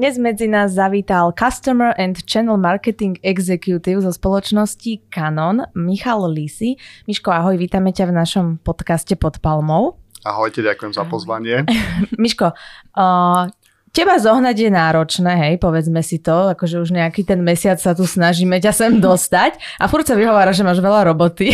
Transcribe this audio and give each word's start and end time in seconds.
Dnes 0.00 0.16
medzi 0.16 0.48
nás 0.48 0.72
zavítal 0.72 1.28
Customer 1.36 1.92
and 2.00 2.24
Channel 2.24 2.56
Marketing 2.56 3.20
Executive 3.20 4.00
zo 4.00 4.08
spoločnosti 4.08 5.12
Canon, 5.12 5.68
Michal 5.76 6.24
Lisi. 6.24 6.80
Miško, 7.04 7.28
ahoj, 7.28 7.60
vítame 7.60 7.92
ťa 7.92 8.08
v 8.08 8.16
našom 8.16 8.46
podcaste 8.64 9.12
Pod 9.20 9.44
palmou. 9.44 10.00
Ahojte, 10.24 10.64
ďakujem 10.64 10.96
za 10.96 11.04
pozvanie. 11.04 11.68
Miško, 12.16 12.56
uh, 12.96 13.52
Teba 13.90 14.22
zohnať 14.22 14.54
je 14.54 14.70
náročné, 14.70 15.32
hej, 15.34 15.54
povedzme 15.58 15.98
si 15.98 16.22
to, 16.22 16.54
akože 16.54 16.78
už 16.78 16.94
nejaký 16.94 17.26
ten 17.26 17.42
mesiac 17.42 17.74
sa 17.82 17.90
tu 17.90 18.06
snažíme 18.06 18.62
ťa 18.62 18.70
sem 18.70 18.92
dostať 19.02 19.58
a 19.82 19.90
furt 19.90 20.06
sa 20.06 20.14
vyhovára, 20.14 20.54
že 20.54 20.62
máš 20.62 20.78
veľa 20.78 21.10
roboty. 21.10 21.50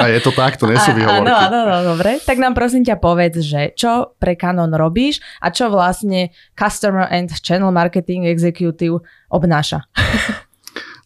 A 0.00 0.08
je 0.08 0.20
to 0.24 0.32
tak, 0.32 0.56
to 0.56 0.64
nie 0.64 0.80
sú 0.80 0.96
výhovorky. 0.96 1.28
Áno, 1.28 1.34
áno, 1.36 1.58
áno, 1.68 1.78
dobre. 1.92 2.24
Tak 2.24 2.40
nám 2.40 2.56
prosím 2.56 2.88
ťa 2.88 2.96
povedz, 2.96 3.44
že 3.44 3.76
čo 3.76 4.16
pre 4.16 4.32
Canon 4.32 4.72
robíš 4.72 5.20
a 5.44 5.52
čo 5.52 5.68
vlastne 5.68 6.32
Customer 6.56 7.04
and 7.12 7.28
Channel 7.36 7.68
Marketing 7.68 8.24
Executive 8.24 9.04
obnáša. 9.28 9.84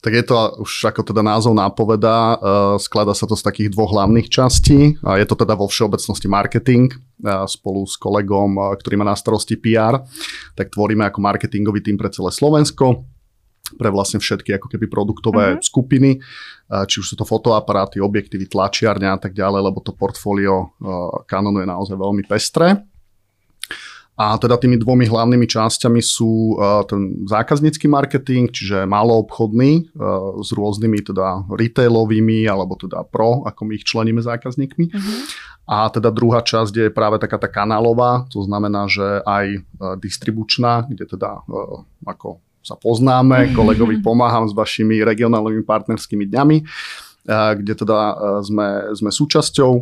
Tak 0.02 0.12
je 0.18 0.24
to 0.26 0.34
už 0.66 0.90
ako 0.90 1.06
teda 1.06 1.22
názov 1.22 1.54
nápoveda, 1.54 2.34
uh, 2.34 2.74
skladá 2.82 3.14
sa 3.14 3.22
to 3.22 3.38
z 3.38 3.46
takých 3.46 3.68
dvoch 3.70 3.94
hlavných 3.94 4.26
častí. 4.26 4.98
Je 4.98 5.26
to 5.30 5.38
teda 5.38 5.54
vo 5.54 5.70
všeobecnosti 5.70 6.26
marketing 6.26 6.90
uh, 7.22 7.46
spolu 7.46 7.86
s 7.86 7.94
kolegom, 7.94 8.50
uh, 8.58 8.74
ktorý 8.74 8.98
má 8.98 9.06
na 9.06 9.14
starosti 9.14 9.54
PR. 9.54 10.02
Tak 10.58 10.74
tvoríme 10.74 11.06
ako 11.06 11.22
marketingový 11.22 11.86
tým 11.86 11.94
pre 11.94 12.10
celé 12.10 12.34
Slovensko 12.34 13.06
pre 13.72 13.88
vlastne 13.88 14.20
všetky 14.20 14.52
ako 14.60 14.68
keby 14.68 14.84
produktové 14.84 15.56
uh-huh. 15.56 15.64
skupiny, 15.64 16.20
či 16.68 16.96
už 17.00 17.08
sú 17.08 17.16
to 17.16 17.24
fotoaparáty, 17.24 18.04
objektívy, 18.04 18.44
tlačiarne 18.44 19.08
a 19.08 19.16
tak 19.16 19.32
ďalej, 19.32 19.64
lebo 19.64 19.80
to 19.80 19.96
portfólio 19.96 20.76
Canonu 21.24 21.64
je 21.64 21.68
naozaj 21.72 21.96
veľmi 21.96 22.20
pestré. 22.28 22.76
A 24.12 24.36
teda 24.36 24.60
tými 24.60 24.76
dvomi 24.76 25.08
hlavnými 25.08 25.48
časťami 25.48 26.00
sú 26.04 26.60
uh, 26.60 26.84
ten 26.84 27.24
zákaznícky 27.24 27.88
marketing, 27.88 28.52
čiže 28.52 28.84
maloobchodný 28.84 29.88
uh, 29.96 30.36
s 30.44 30.52
rôznymi 30.52 31.00
teda 31.00 31.48
retailovými 31.48 32.44
alebo 32.44 32.76
teda 32.76 33.08
pro, 33.08 33.42
ako 33.48 33.60
my 33.64 33.72
ich 33.80 33.88
členíme 33.88 34.20
zákazníkmi. 34.20 34.84
Uh-huh. 34.92 35.16
A 35.64 35.88
teda 35.88 36.12
druhá 36.12 36.44
časť 36.44 36.74
je 36.76 36.88
práve 36.92 37.16
taká 37.22 37.40
tá 37.40 37.48
kanálová, 37.48 38.28
to 38.28 38.44
znamená, 38.44 38.84
že 38.84 39.24
aj 39.24 39.46
uh, 39.58 39.96
distribučná, 39.96 40.84
kde 40.84 41.08
teda 41.08 41.40
ako 42.04 42.44
sa 42.62 42.78
poznáme, 42.78 43.50
kolegovi 43.58 43.98
pomáham 43.98 44.46
s 44.46 44.54
vašimi 44.54 45.02
regionálnymi 45.02 45.66
partnerskými 45.66 46.30
dňami 46.30 46.56
kde 47.26 47.74
teda 47.78 47.98
sme, 48.42 48.94
sme 48.98 49.10
súčasťou 49.14 49.72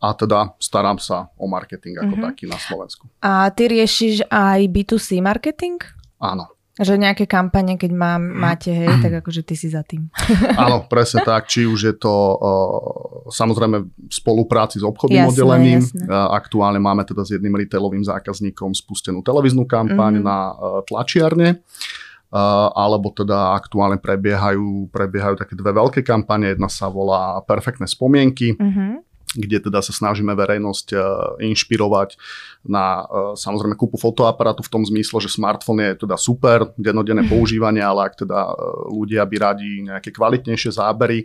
a 0.00 0.08
teda 0.16 0.56
starám 0.56 0.96
sa 0.96 1.28
o 1.36 1.44
marketing 1.44 2.00
ako 2.00 2.14
uh-huh. 2.16 2.26
taký 2.32 2.44
na 2.48 2.56
Slovensku. 2.56 3.04
A 3.20 3.52
ty 3.52 3.68
riešiš 3.68 4.28
aj 4.32 4.60
B2C 4.72 5.20
marketing? 5.20 5.80
Áno. 6.20 6.56
Že 6.76 7.00
nejaké 7.00 7.24
kampane, 7.24 7.80
keď 7.80 7.88
má, 7.96 8.20
máte, 8.20 8.68
hej, 8.68 9.00
tak 9.00 9.24
akože 9.24 9.48
ty 9.48 9.56
si 9.56 9.72
za 9.72 9.80
tým. 9.80 10.12
Áno, 10.60 10.84
presne 10.84 11.24
tak. 11.24 11.48
Či 11.48 11.64
už 11.64 11.80
je 11.88 11.94
to 11.96 12.12
uh, 12.12 13.32
samozrejme 13.32 13.80
v 13.80 14.12
spolupráci 14.12 14.76
s 14.76 14.84
obchodným 14.84 15.24
jasné, 15.24 15.32
oddelením. 15.32 15.80
Jasné. 15.80 16.04
Uh, 16.04 16.36
aktuálne 16.36 16.76
máme 16.76 17.08
teda 17.08 17.24
s 17.24 17.32
jedným 17.32 17.56
retailovým 17.56 18.04
zákazníkom 18.04 18.76
spustenú 18.76 19.24
televíznu 19.24 19.64
kampaň 19.64 20.20
mm-hmm. 20.20 20.28
na 20.28 20.38
uh, 20.52 20.84
tlačiarne. 20.84 21.64
Uh, 21.64 22.05
alebo 22.32 23.14
teda 23.14 23.54
aktuálne 23.54 24.02
prebiehajú, 24.02 24.90
prebiehajú 24.90 25.38
také 25.38 25.54
dve 25.54 25.70
veľké 25.70 26.02
kampane. 26.02 26.52
Jedna 26.52 26.66
sa 26.66 26.90
volá 26.90 27.38
Perfektné 27.46 27.86
spomienky, 27.86 28.58
uh-huh. 28.58 28.98
kde 29.38 29.70
teda 29.70 29.78
sa 29.78 29.94
snažíme 29.94 30.34
verejnosť 30.34 30.88
uh, 30.92 31.02
inšpirovať 31.38 32.18
na 32.66 33.06
uh, 33.06 33.32
samozrejme 33.38 33.78
kúpu 33.78 33.94
fotoaparátu 33.94 34.66
v 34.66 34.72
tom 34.74 34.82
zmysle, 34.82 35.22
že 35.22 35.30
smartfón 35.30 35.78
je 35.80 36.02
teda 36.02 36.18
super, 36.18 36.74
denodenné 36.74 37.24
uh-huh. 37.24 37.38
používanie, 37.38 37.80
ale 37.80 38.10
ak 38.10 38.26
teda 38.26 38.40
uh, 38.52 38.90
ľudia 38.90 39.22
by 39.22 39.36
radi 39.38 39.86
nejaké 39.86 40.10
kvalitnejšie 40.10 40.74
zábery, 40.76 41.22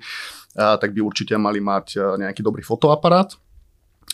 tak 0.51 0.91
by 0.91 1.00
určite 1.00 1.40
mali 1.40 1.63
mať 1.63 1.95
nejaký 2.19 2.44
dobrý 2.44 2.59
fotoaparát. 2.59 3.31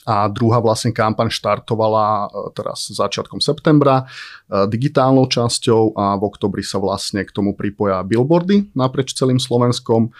A 0.07 0.31
druhá 0.31 0.63
vlastne 0.63 0.95
kampaň 0.95 1.27
štartovala 1.27 2.07
e, 2.07 2.55
teraz 2.55 2.87
začiatkom 2.87 3.43
septembra 3.43 4.07
e, 4.47 4.63
digitálnou 4.71 5.27
časťou 5.27 5.99
a 5.99 6.15
v 6.15 6.23
oktobri 6.23 6.63
sa 6.63 6.79
vlastne 6.79 7.27
k 7.27 7.35
tomu 7.35 7.51
pripoja 7.51 7.99
billboardy 8.07 8.71
naprieč 8.71 9.11
celým 9.11 9.37
Slovenskom 9.37 10.15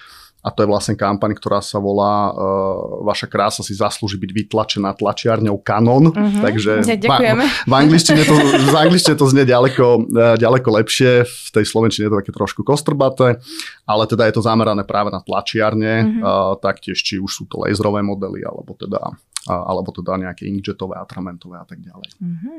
a 0.45 0.53
to 0.53 0.63
je 0.63 0.69
vlastne 0.69 0.95
kampaň, 0.95 1.35
ktorá 1.35 1.59
sa 1.59 1.81
volá 1.81 2.31
uh, 2.31 3.03
Vaša 3.03 3.27
krása 3.27 3.61
si 3.65 3.75
zaslúži 3.75 4.15
byť 4.21 4.31
vytlačená 4.31 4.95
tlačiarňou 4.95 5.59
Canon. 5.65 6.13
Uh-huh. 6.13 6.41
Takže 6.45 6.85
Ďakujeme. 6.87 7.43
V, 7.43 7.67
v 7.67 7.73
angličtine 7.73 8.21
to, 8.23 8.35
v 8.71 8.77
angličtine 8.77 9.15
to 9.17 9.25
znie 9.27 9.43
ďaleko, 9.43 9.85
uh, 10.07 10.35
ďaleko 10.39 10.69
lepšie, 10.83 11.25
v 11.27 11.49
tej 11.51 11.65
slovenčine 11.67 12.07
je 12.07 12.11
to 12.13 12.19
také 12.21 12.31
trošku 12.31 12.61
kostrbaté, 12.63 13.41
ale 13.83 14.03
teda 14.05 14.29
je 14.29 14.33
to 14.37 14.45
zamerané 14.45 14.87
práve 14.87 15.11
na 15.11 15.19
tlačiarne, 15.19 15.93
uh-huh. 16.05 16.21
uh, 16.21 16.53
taktiež 16.61 17.01
či 17.01 17.19
už 17.19 17.31
sú 17.31 17.43
to 17.49 17.65
laserové 17.65 17.99
modely, 18.05 18.45
alebo 18.45 18.77
teda 18.77 19.17
alebo 19.47 19.95
teda 19.95 20.19
nejaké 20.19 20.43
inkjetové, 20.43 20.99
atramentové 20.99 21.55
a 21.55 21.63
tak 21.63 21.79
ďalej. 21.79 22.09
Uh-huh. 22.19 22.57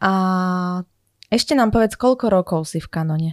A 0.00 0.12
ešte 1.28 1.52
nám 1.52 1.72
povedz, 1.72 1.96
koľko 2.00 2.32
rokov 2.32 2.72
si 2.72 2.80
v 2.80 2.88
kanone? 2.88 3.30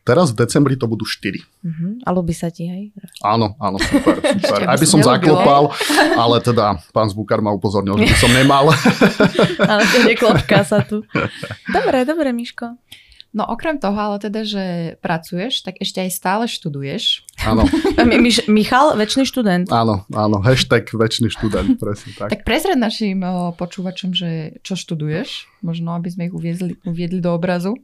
Teraz 0.00 0.32
v 0.32 0.40
decembri 0.40 0.80
to 0.80 0.88
budú 0.88 1.04
4. 1.04 1.36
Uh-huh. 1.36 2.00
A 2.02 2.08
ľubí 2.16 2.32
sa 2.32 2.48
ti, 2.48 2.64
hej? 2.64 2.88
Áno, 3.20 3.52
áno, 3.60 3.76
super, 3.76 4.16
super. 4.40 4.60
Aj 4.64 4.76
by 4.80 4.86
som 4.88 5.04
zaklopal, 5.04 5.76
ale 6.16 6.40
teda 6.40 6.80
pán 6.96 7.12
Zvukar 7.12 7.44
ma 7.44 7.52
upozornil, 7.52 8.00
že 8.00 8.08
by 8.08 8.16
som 8.16 8.32
nemal. 8.32 8.72
ale 9.70 9.82
to 9.84 9.98
neklopká 10.08 10.64
sa 10.64 10.80
tu. 10.80 11.04
Dobre, 11.76 12.08
dobre, 12.08 12.32
Miško. 12.32 12.80
No 13.30 13.46
okrem 13.46 13.78
toho, 13.78 13.94
ale 13.94 14.18
teda, 14.18 14.42
že 14.42 14.64
pracuješ, 14.98 15.62
tak 15.62 15.78
ešte 15.78 16.02
aj 16.02 16.10
stále 16.10 16.44
študuješ. 16.50 17.22
Áno. 17.46 17.62
Michal, 18.50 18.98
väčší 18.98 19.22
študent. 19.22 19.70
Áno, 19.70 20.02
áno, 20.10 20.42
hashtag 20.42 20.90
väčší 20.90 21.30
študent, 21.30 21.78
presne 21.78 22.10
tak. 22.18 22.34
Tak 22.34 22.42
prezred 22.42 22.74
našim 22.74 23.22
počúvačom, 23.54 24.10
že 24.10 24.58
čo 24.66 24.74
študuješ, 24.74 25.46
možno 25.62 25.94
aby 25.94 26.10
sme 26.10 26.26
ich 26.26 26.34
uviedli, 26.34 26.74
uviedli 26.82 27.22
do 27.22 27.30
obrazu. 27.30 27.78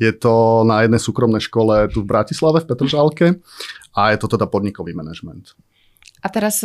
Je 0.00 0.16
to 0.16 0.64
na 0.64 0.88
jednej 0.88 1.00
súkromnej 1.00 1.44
škole 1.44 1.92
tu 1.92 2.00
v 2.00 2.08
Bratislave, 2.08 2.64
v 2.64 2.68
Petržalke 2.72 3.26
a 3.92 4.16
je 4.16 4.18
to 4.20 4.32
teda 4.32 4.48
podnikový 4.48 4.96
manažment. 4.96 5.52
A 6.24 6.32
teraz 6.32 6.64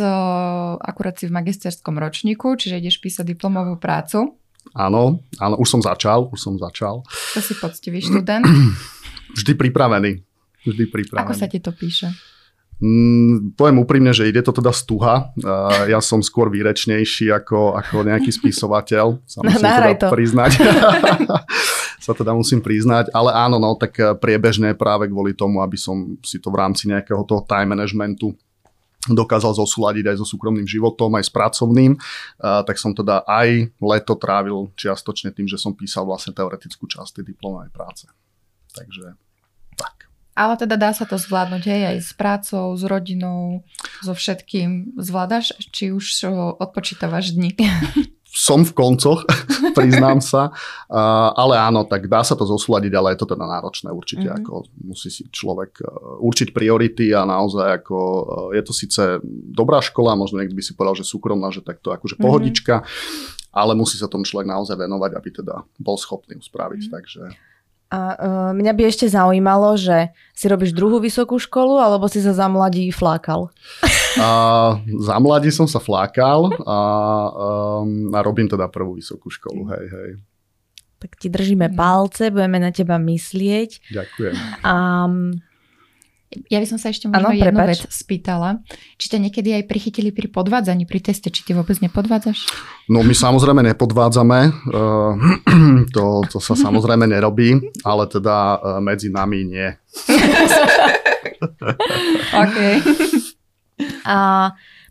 akurát 0.80 1.20
si 1.20 1.28
v 1.28 1.36
magisterskom 1.36 2.00
ročníku, 2.00 2.56
čiže 2.56 2.80
ideš 2.80 2.98
písať 2.98 3.36
diplomovú 3.36 3.76
prácu. 3.76 4.40
Áno, 4.72 5.20
áno, 5.36 5.54
už 5.60 5.68
som 5.68 5.80
začal, 5.84 6.32
už 6.32 6.40
som 6.40 6.54
začal. 6.56 7.04
To 7.36 7.40
si 7.44 7.52
poctivý 7.60 8.00
študent? 8.00 8.44
Vždy 9.36 9.52
pripravený. 9.56 10.24
Vždy 10.64 10.84
pripravený. 10.88 11.24
Ako 11.28 11.36
sa 11.36 11.48
ti 11.48 11.60
to 11.60 11.72
píše? 11.76 12.08
Mm, 12.82 13.54
poviem 13.54 13.78
úprimne, 13.78 14.10
že 14.10 14.26
ide 14.26 14.42
to 14.42 14.50
teda 14.50 14.74
stuha. 14.74 15.30
Uh, 15.38 15.86
ja 15.86 16.02
som 16.02 16.18
skôr 16.18 16.50
výrečnejší 16.50 17.30
ako, 17.30 17.78
ako 17.78 18.02
nejaký 18.02 18.34
spisovateľ. 18.34 19.22
Sa 19.22 19.38
musím 19.44 19.62
teda 19.62 19.94
to. 20.02 20.08
priznať. 20.10 20.50
sa 22.04 22.12
teda 22.16 22.34
musím 22.34 22.58
priznať. 22.58 23.14
Ale 23.14 23.30
áno, 23.30 23.62
no, 23.62 23.78
tak 23.78 23.94
priebežne 24.18 24.74
práve 24.74 25.06
kvôli 25.06 25.36
tomu, 25.36 25.62
aby 25.62 25.78
som 25.78 26.18
si 26.26 26.42
to 26.42 26.50
v 26.50 26.58
rámci 26.58 26.90
nejakého 26.90 27.22
toho 27.22 27.46
time 27.46 27.76
managementu 27.78 28.34
dokázal 29.10 29.58
zosúľadiť 29.58 30.14
aj 30.14 30.16
so 30.22 30.26
súkromným 30.26 30.68
životom, 30.68 31.10
aj 31.18 31.26
s 31.26 31.32
pracovným, 31.34 31.98
tak 32.38 32.78
som 32.78 32.94
teda 32.94 33.26
aj 33.26 33.74
leto 33.82 34.14
trávil 34.14 34.70
čiastočne 34.78 35.34
tým, 35.34 35.50
že 35.50 35.58
som 35.58 35.74
písal 35.74 36.06
vlastne 36.06 36.30
teoretickú 36.30 36.86
časť 36.86 37.18
tej 37.18 37.34
diplomovej 37.34 37.74
práce. 37.74 38.06
Takže 38.70 39.18
tak. 39.74 40.06
Ale 40.32 40.56
teda 40.56 40.80
dá 40.80 40.94
sa 40.96 41.04
to 41.04 41.20
zvládnuť 41.20 41.64
aj, 41.66 41.82
aj 41.92 41.98
s 41.98 42.10
prácou, 42.16 42.72
s 42.72 42.82
rodinou, 42.88 43.66
so 44.00 44.16
všetkým. 44.16 44.96
Zvládaš, 44.96 45.52
či 45.74 45.92
už 45.92 46.24
odpočítavaš 46.56 47.36
dni? 47.36 47.52
som 48.32 48.64
v 48.64 48.72
koncoch, 48.72 49.28
priznám 49.78 50.24
sa, 50.24 50.48
uh, 50.48 51.30
ale 51.36 51.60
áno, 51.60 51.84
tak 51.84 52.08
dá 52.08 52.24
sa 52.24 52.32
to 52.32 52.48
zosúľadiť, 52.48 52.92
ale 52.96 53.12
je 53.12 53.20
to 53.20 53.28
teda 53.28 53.44
náročné 53.44 53.92
určite, 53.92 54.24
mm-hmm. 54.24 54.40
ako 54.48 54.52
musí 54.88 55.12
si 55.12 55.28
človek 55.28 55.84
uh, 55.84 56.16
určiť 56.24 56.56
priority 56.56 57.12
a 57.12 57.28
naozaj 57.28 57.84
ako 57.84 57.96
uh, 58.00 58.24
je 58.56 58.62
to 58.64 58.72
síce 58.72 59.02
dobrá 59.52 59.84
škola, 59.84 60.16
možno 60.16 60.40
niekto 60.40 60.56
by 60.56 60.64
si 60.64 60.72
povedal, 60.72 60.96
že 60.96 61.04
súkromná, 61.04 61.52
že 61.52 61.60
takto 61.60 61.92
akože 61.92 62.16
mm-hmm. 62.16 62.24
pohodička, 62.24 62.74
ale 63.52 63.76
musí 63.76 64.00
sa 64.00 64.08
tomu 64.08 64.24
človek 64.24 64.48
naozaj 64.48 64.80
venovať, 64.80 65.12
aby 65.12 65.28
teda 65.28 65.68
bol 65.76 66.00
schopný 66.00 66.40
spraviť, 66.40 66.80
mm-hmm. 66.88 66.96
takže... 66.96 67.51
A 67.92 68.00
uh, 68.16 68.50
mňa 68.56 68.72
by 68.72 68.82
ešte 68.88 69.04
zaujímalo, 69.04 69.76
že 69.76 70.16
si 70.32 70.48
robíš 70.48 70.72
druhú 70.72 70.96
vysokú 70.96 71.36
školu, 71.36 71.76
alebo 71.76 72.08
si 72.08 72.24
sa 72.24 72.32
za 72.32 72.48
mladí 72.48 72.88
flákal? 72.88 73.52
A, 74.16 74.28
za 74.80 75.16
mladí 75.20 75.52
som 75.52 75.68
sa 75.68 75.76
flákal 75.76 76.56
a, 76.64 76.78
um, 77.84 78.08
a 78.16 78.18
robím 78.24 78.48
teda 78.48 78.72
prvú 78.72 78.96
vysokú 78.96 79.28
školu, 79.28 79.68
hej, 79.76 79.84
hej. 79.92 80.10
Tak 81.04 81.20
ti 81.20 81.28
držíme 81.28 81.76
palce, 81.76 82.32
budeme 82.32 82.64
na 82.64 82.72
teba 82.72 82.96
myslieť. 82.96 83.92
Ďakujem. 83.92 84.34
Um, 84.64 85.36
Ja 86.48 86.64
by 86.64 86.66
som 86.68 86.80
sa 86.80 86.88
ešte 86.88 87.12
možno 87.12 87.28
ano, 87.28 87.36
jednu 87.36 87.60
prepač. 87.60 87.84
vec 87.84 87.92
spýtala. 87.92 88.64
Či 88.96 89.12
ťa 89.12 89.18
niekedy 89.20 89.52
aj 89.52 89.68
prichytili 89.68 90.16
pri 90.16 90.32
podvádzaní, 90.32 90.88
pri 90.88 91.04
teste, 91.04 91.28
či 91.28 91.44
ty 91.44 91.52
vôbec 91.52 91.76
nepodvádzaš? 91.84 92.48
No 92.88 93.04
my 93.04 93.12
samozrejme 93.12 93.60
nepodvádzame, 93.60 94.40
uh, 94.48 95.12
to, 95.92 96.24
to 96.26 96.40
sa 96.40 96.56
samozrejme 96.56 97.06
nerobí, 97.06 97.60
ale 97.84 98.08
teda 98.08 98.58
uh, 98.58 98.80
medzi 98.80 99.12
nami 99.12 99.44
nie. 99.44 99.68
OK. 102.42 102.58
A 104.08 104.16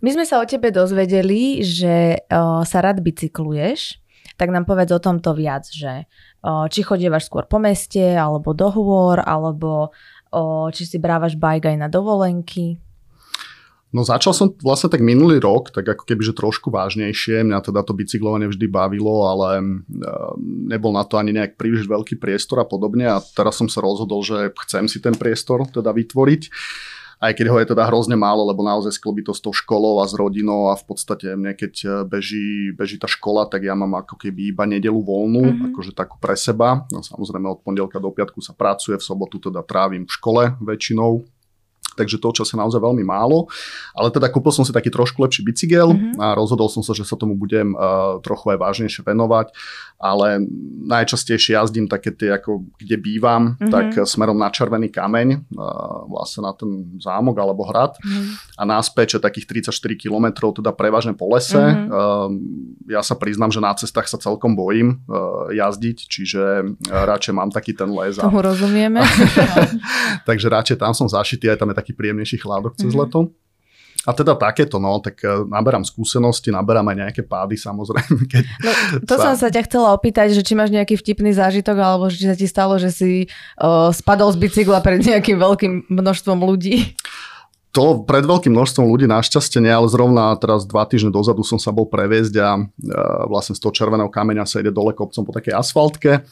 my 0.01 0.09
sme 0.13 0.25
sa 0.25 0.39
o 0.39 0.45
tebe 0.45 0.69
dozvedeli, 0.69 1.65
že 1.65 2.21
uh, 2.21 2.61
sa 2.61 2.77
rád 2.79 3.01
bicykluješ, 3.01 3.97
tak 4.37 4.53
nám 4.53 4.69
povedz 4.69 4.93
o 4.93 5.01
tomto 5.01 5.33
viac, 5.33 5.65
že 5.69 6.05
uh, 6.45 6.65
či 6.69 6.85
chodievaš 6.85 7.29
skôr 7.29 7.49
po 7.49 7.57
meste, 7.57 8.15
alebo 8.15 8.53
do 8.53 8.69
hôr, 8.69 9.21
alebo 9.21 9.93
či 10.71 10.87
si 10.87 10.95
brávaš 10.95 11.35
bike 11.35 11.67
aj 11.67 11.75
na 11.75 11.91
dovolenky? 11.91 12.79
No 13.91 14.07
začal 14.07 14.31
som 14.31 14.55
vlastne 14.63 14.87
tak 14.87 15.03
minulý 15.03 15.43
rok, 15.43 15.75
tak 15.75 15.83
ako 15.83 16.07
keby, 16.07 16.23
že 16.23 16.31
trošku 16.31 16.71
vážnejšie. 16.71 17.43
Mňa 17.43 17.59
teda 17.59 17.83
to 17.83 17.91
bicyklovanie 17.91 18.47
vždy 18.47 18.71
bavilo, 18.71 19.27
ale 19.27 19.59
nebol 20.71 20.95
na 20.95 21.03
to 21.03 21.19
ani 21.19 21.35
nejak 21.35 21.59
príliš 21.59 21.91
veľký 21.91 22.15
priestor 22.15 22.63
a 22.63 22.67
podobne. 22.67 23.11
A 23.11 23.19
teraz 23.19 23.59
som 23.59 23.67
sa 23.67 23.83
rozhodol, 23.83 24.23
že 24.23 24.55
chcem 24.67 24.87
si 24.87 25.03
ten 25.03 25.11
priestor 25.11 25.67
teda 25.67 25.91
vytvoriť 25.91 26.43
aj 27.21 27.37
keď 27.37 27.47
ho 27.53 27.57
je 27.61 27.69
teda 27.69 27.85
hrozne 27.85 28.17
málo, 28.17 28.49
lebo 28.49 28.65
naozaj 28.65 28.97
sklbí 28.97 29.21
to 29.21 29.29
s 29.29 29.45
tou 29.45 29.53
školou 29.53 30.01
a 30.01 30.09
s 30.09 30.17
rodinou 30.17 30.73
a 30.73 30.75
v 30.75 30.83
podstate 30.89 31.37
mne 31.37 31.53
keď 31.53 31.73
e, 31.85 31.87
beží, 32.09 32.73
beží 32.73 32.97
tá 32.97 33.05
škola, 33.05 33.45
tak 33.45 33.61
ja 33.61 33.77
mám 33.77 33.93
ako 34.01 34.17
keby 34.17 34.49
iba 34.49 34.65
nedelu 34.65 34.97
voľnú, 34.97 35.45
mm-hmm. 35.45 35.67
akože 35.69 35.93
takú 35.93 36.17
pre 36.17 36.33
seba. 36.33 36.89
No, 36.89 37.05
samozrejme 37.05 37.45
od 37.45 37.61
pondelka 37.61 38.01
do 38.01 38.09
piatku 38.09 38.41
sa 38.41 38.57
pracuje, 38.57 38.97
v 38.97 39.05
sobotu 39.05 39.37
teda 39.37 39.61
trávim 39.61 40.09
v 40.09 40.11
škole 40.11 40.43
väčšinou, 40.65 41.21
takže 41.95 42.21
toho 42.21 42.35
času 42.35 42.55
je 42.55 42.61
naozaj 42.61 42.81
veľmi 42.81 43.03
málo. 43.03 43.47
Ale 43.95 44.11
teda 44.11 44.31
kúpil 44.31 44.51
som 44.55 44.63
si 44.63 44.71
taký 44.71 44.91
trošku 44.91 45.19
lepší 45.19 45.43
bicykel 45.43 45.91
mm-hmm. 45.91 46.19
a 46.21 46.33
rozhodol 46.35 46.71
som 46.71 46.81
sa, 46.81 46.95
že 46.95 47.03
sa 47.03 47.19
tomu 47.19 47.35
budem 47.35 47.75
uh, 47.75 48.19
trochu 48.23 48.55
aj 48.55 48.57
vážnejšie 48.59 49.01
venovať, 49.03 49.51
ale 50.01 50.43
najčastejšie 50.87 51.55
jazdím 51.57 51.85
také 51.91 52.15
tie, 52.15 52.35
ako 52.35 52.65
kde 52.79 52.97
bývam, 52.97 53.55
mm-hmm. 53.55 53.71
tak 53.71 53.85
smerom 54.07 54.37
na 54.39 54.49
Červený 54.49 54.89
kameň, 54.89 55.27
uh, 55.55 56.07
vlastne 56.07 56.47
na 56.47 56.53
ten 56.55 56.97
zámok 56.99 57.35
alebo 57.37 57.67
hrad 57.67 57.99
mm-hmm. 57.99 58.57
a 58.59 58.63
náspäť, 58.65 59.17
že 59.17 59.27
takých 59.27 59.67
34 59.69 59.95
kilometrov, 59.99 60.57
teda 60.57 60.71
prevažne 60.71 61.13
po 61.13 61.29
lese. 61.31 61.59
Mm-hmm. 61.59 61.87
Uh, 61.91 62.29
ja 62.89 63.01
sa 63.05 63.13
priznám, 63.17 63.53
že 63.53 63.61
na 63.61 63.73
cestách 63.75 64.07
sa 64.09 64.17
celkom 64.17 64.57
bojím 64.57 65.03
uh, 65.05 65.51
jazdiť, 65.53 65.97
čiže 66.07 66.43
uh, 66.65 67.03
radšej 67.05 67.33
mám 67.35 67.49
taký 67.53 67.77
ten 67.77 67.89
les. 67.91 68.17
A... 68.17 68.25
Tomu 68.25 68.41
rozumieme. 68.41 69.03
takže 70.29 70.47
radšej 70.49 70.77
tam 70.79 70.93
som 70.95 71.05
zašitý, 71.09 71.51
aj 71.51 71.61
tam 71.61 71.69
je 71.73 71.77
taký 71.77 71.93
príjemnejší 71.93 72.41
chládok 72.41 72.77
cez 72.77 72.91
mm-hmm. 72.91 73.01
leto. 73.01 73.19
A 74.01 74.17
teda 74.17 74.33
takéto, 74.33 74.81
no, 74.81 74.97
tak 74.97 75.21
uh, 75.21 75.45
naberám 75.45 75.85
skúsenosti, 75.85 76.49
naberám 76.49 76.89
aj 76.89 76.97
nejaké 77.05 77.21
pády 77.21 77.53
samozrejme. 77.53 78.25
Keď 78.25 78.43
no, 78.65 78.71
to 79.05 79.13
sa... 79.13 79.33
som 79.33 79.35
sa 79.37 79.47
ťa 79.53 79.69
chcela 79.69 79.93
opýtať, 79.93 80.33
že 80.33 80.41
či 80.41 80.57
máš 80.57 80.73
nejaký 80.73 80.97
vtipný 80.97 81.29
zážitok, 81.37 81.77
alebo 81.77 82.09
či 82.09 82.25
sa 82.25 82.33
ti 82.33 82.49
stalo, 82.49 82.81
že 82.81 82.89
si 82.89 83.29
uh, 83.61 83.93
spadol 83.93 84.33
z 84.33 84.41
bicykla 84.41 84.81
pred 84.81 85.05
nejakým 85.05 85.37
veľkým 85.37 85.93
množstvom 85.93 86.41
ľudí. 86.41 86.97
To 87.71 88.03
pred 88.03 88.27
veľkým 88.27 88.51
množstvom 88.51 88.83
ľudí 88.83 89.07
našťastie 89.07 89.63
nie, 89.63 89.71
ale 89.71 89.87
zrovna 89.87 90.35
teraz 90.35 90.67
dva 90.67 90.83
týždne 90.83 91.07
dozadu 91.07 91.39
som 91.47 91.55
sa 91.55 91.71
bol 91.71 91.87
previesť 91.87 92.35
a 92.43 92.59
uh, 92.59 92.65
vlastne 93.31 93.55
z 93.55 93.63
toho 93.63 93.71
červeného 93.71 94.11
kameňa 94.11 94.43
sa 94.43 94.59
ide 94.59 94.75
dole 94.75 94.91
kopcom 94.91 95.23
po 95.23 95.31
takej 95.31 95.55
asfaltke. 95.55 96.27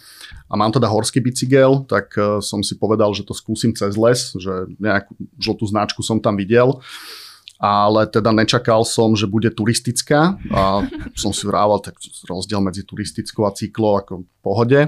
A 0.49 0.53
mám 0.59 0.75
teda 0.75 0.91
horský 0.91 1.23
bicykel, 1.23 1.87
tak 1.87 2.11
uh, 2.19 2.43
som 2.43 2.59
si 2.59 2.75
povedal, 2.75 3.15
že 3.15 3.23
to 3.23 3.31
skúsim 3.31 3.71
cez 3.71 3.95
les, 3.95 4.35
že 4.35 4.67
nejakú 4.83 5.15
žltú 5.39 5.63
značku 5.63 6.03
som 6.03 6.19
tam 6.19 6.35
videl 6.35 6.83
ale 7.59 8.07
teda 8.07 8.31
nečakal 8.31 8.87
som, 8.87 9.19
že 9.19 9.27
bude 9.27 9.51
turistická 9.51 10.39
a 10.47 10.87
som 11.11 11.35
si 11.35 11.43
vrával 11.43 11.83
tak 11.83 11.99
rozdiel 12.23 12.63
medzi 12.63 12.87
turistickou 12.87 13.43
a 13.43 13.51
cyklou 13.51 13.99
ako 13.99 14.23
v 14.23 14.39
pohode. 14.39 14.79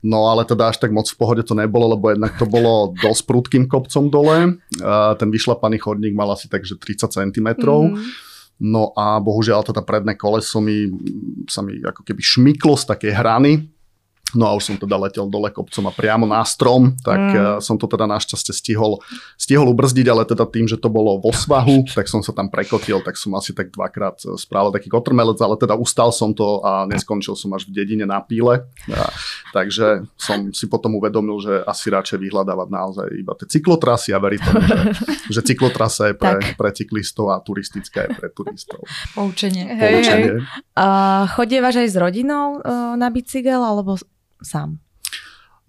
No 0.00 0.32
ale 0.32 0.48
teda 0.48 0.72
až 0.72 0.80
tak 0.80 0.96
moc 0.96 1.04
v 1.04 1.20
pohode 1.20 1.44
to 1.44 1.52
nebolo, 1.52 1.92
lebo 1.92 2.08
jednak 2.08 2.40
to 2.40 2.48
bolo 2.48 2.96
dosť 2.96 3.22
prudkým 3.28 3.64
kopcom 3.68 4.08
dole. 4.08 4.56
A 4.80 5.12
ten 5.20 5.28
vyšlapaný 5.28 5.76
chodník 5.76 6.16
mal 6.16 6.32
asi 6.32 6.48
takže 6.48 6.80
30 6.80 7.12
cm. 7.12 7.48
Mm. 7.68 8.00
No 8.60 8.96
a 8.96 9.20
bohužiaľ 9.20 9.68
teda 9.68 9.84
predné 9.84 10.16
koleso 10.16 10.64
mi, 10.64 10.88
sa 11.52 11.60
mi 11.60 11.84
ako 11.84 12.00
keby 12.00 12.20
šmyklo 12.24 12.80
z 12.80 12.84
takej 12.96 13.12
hrany 13.12 13.52
No 14.34 14.46
a 14.46 14.54
už 14.54 14.70
som 14.70 14.76
teda 14.78 14.94
letel 14.94 15.26
dole 15.26 15.50
kopcom 15.50 15.90
a 15.90 15.92
priamo 15.92 16.24
na 16.26 16.42
strom, 16.46 16.94
tak 17.02 17.18
mm. 17.18 17.58
som 17.58 17.74
to 17.74 17.90
teda 17.90 18.06
našťastie 18.06 18.54
stihol, 18.54 19.02
stihol 19.34 19.70
ubrzdiť, 19.74 20.06
ale 20.06 20.22
teda 20.22 20.46
tým, 20.46 20.70
že 20.70 20.78
to 20.78 20.86
bolo 20.86 21.18
vo 21.18 21.32
svahu, 21.34 21.86
tak 21.98 22.06
som 22.06 22.22
sa 22.22 22.30
tam 22.30 22.52
prekotil, 22.52 23.02
tak 23.02 23.18
som 23.18 23.34
asi 23.34 23.50
tak 23.56 23.74
dvakrát 23.74 24.22
eh, 24.26 24.38
spravil 24.38 24.70
taký 24.70 24.92
kotrmelec, 24.92 25.38
ale 25.42 25.58
teda 25.58 25.74
ustal 25.74 26.14
som 26.14 26.30
to 26.30 26.62
a 26.62 26.86
neskončil 26.86 27.34
som 27.34 27.50
až 27.56 27.66
v 27.66 27.82
dedine 27.82 28.06
na 28.06 28.22
píle. 28.22 28.66
A, 28.90 29.06
takže 29.50 30.06
som 30.14 30.54
si 30.54 30.66
potom 30.70 30.98
uvedomil, 30.98 31.38
že 31.42 31.54
asi 31.66 31.90
radšej 31.90 32.18
vyhľadávať 32.20 32.68
naozaj 32.70 33.06
iba 33.14 33.32
tie 33.38 33.46
cyklotrasy 33.58 34.14
a 34.14 34.18
veriť 34.18 34.40
tomu, 34.40 34.60
že, 34.62 34.78
že 35.38 35.40
cyklotrasa 35.42 36.12
je 36.12 36.14
pre, 36.14 36.38
pre 36.54 36.70
cyklistov 36.70 37.34
a 37.34 37.42
turistická 37.42 38.06
je 38.06 38.10
pre 38.14 38.28
turistov. 38.30 38.84
Poučenie. 39.14 39.66
Poučenie. 39.66 40.30
Hej, 40.30 40.42
hej. 40.42 40.78
A 40.78 40.86
chodievaš 41.32 41.82
aj 41.82 41.88
s 41.92 41.96
rodinou 41.96 42.60
uh, 42.60 42.94
na 42.94 43.08
bicykel, 43.10 43.60
alebo 43.60 43.96
sám? 44.42 44.78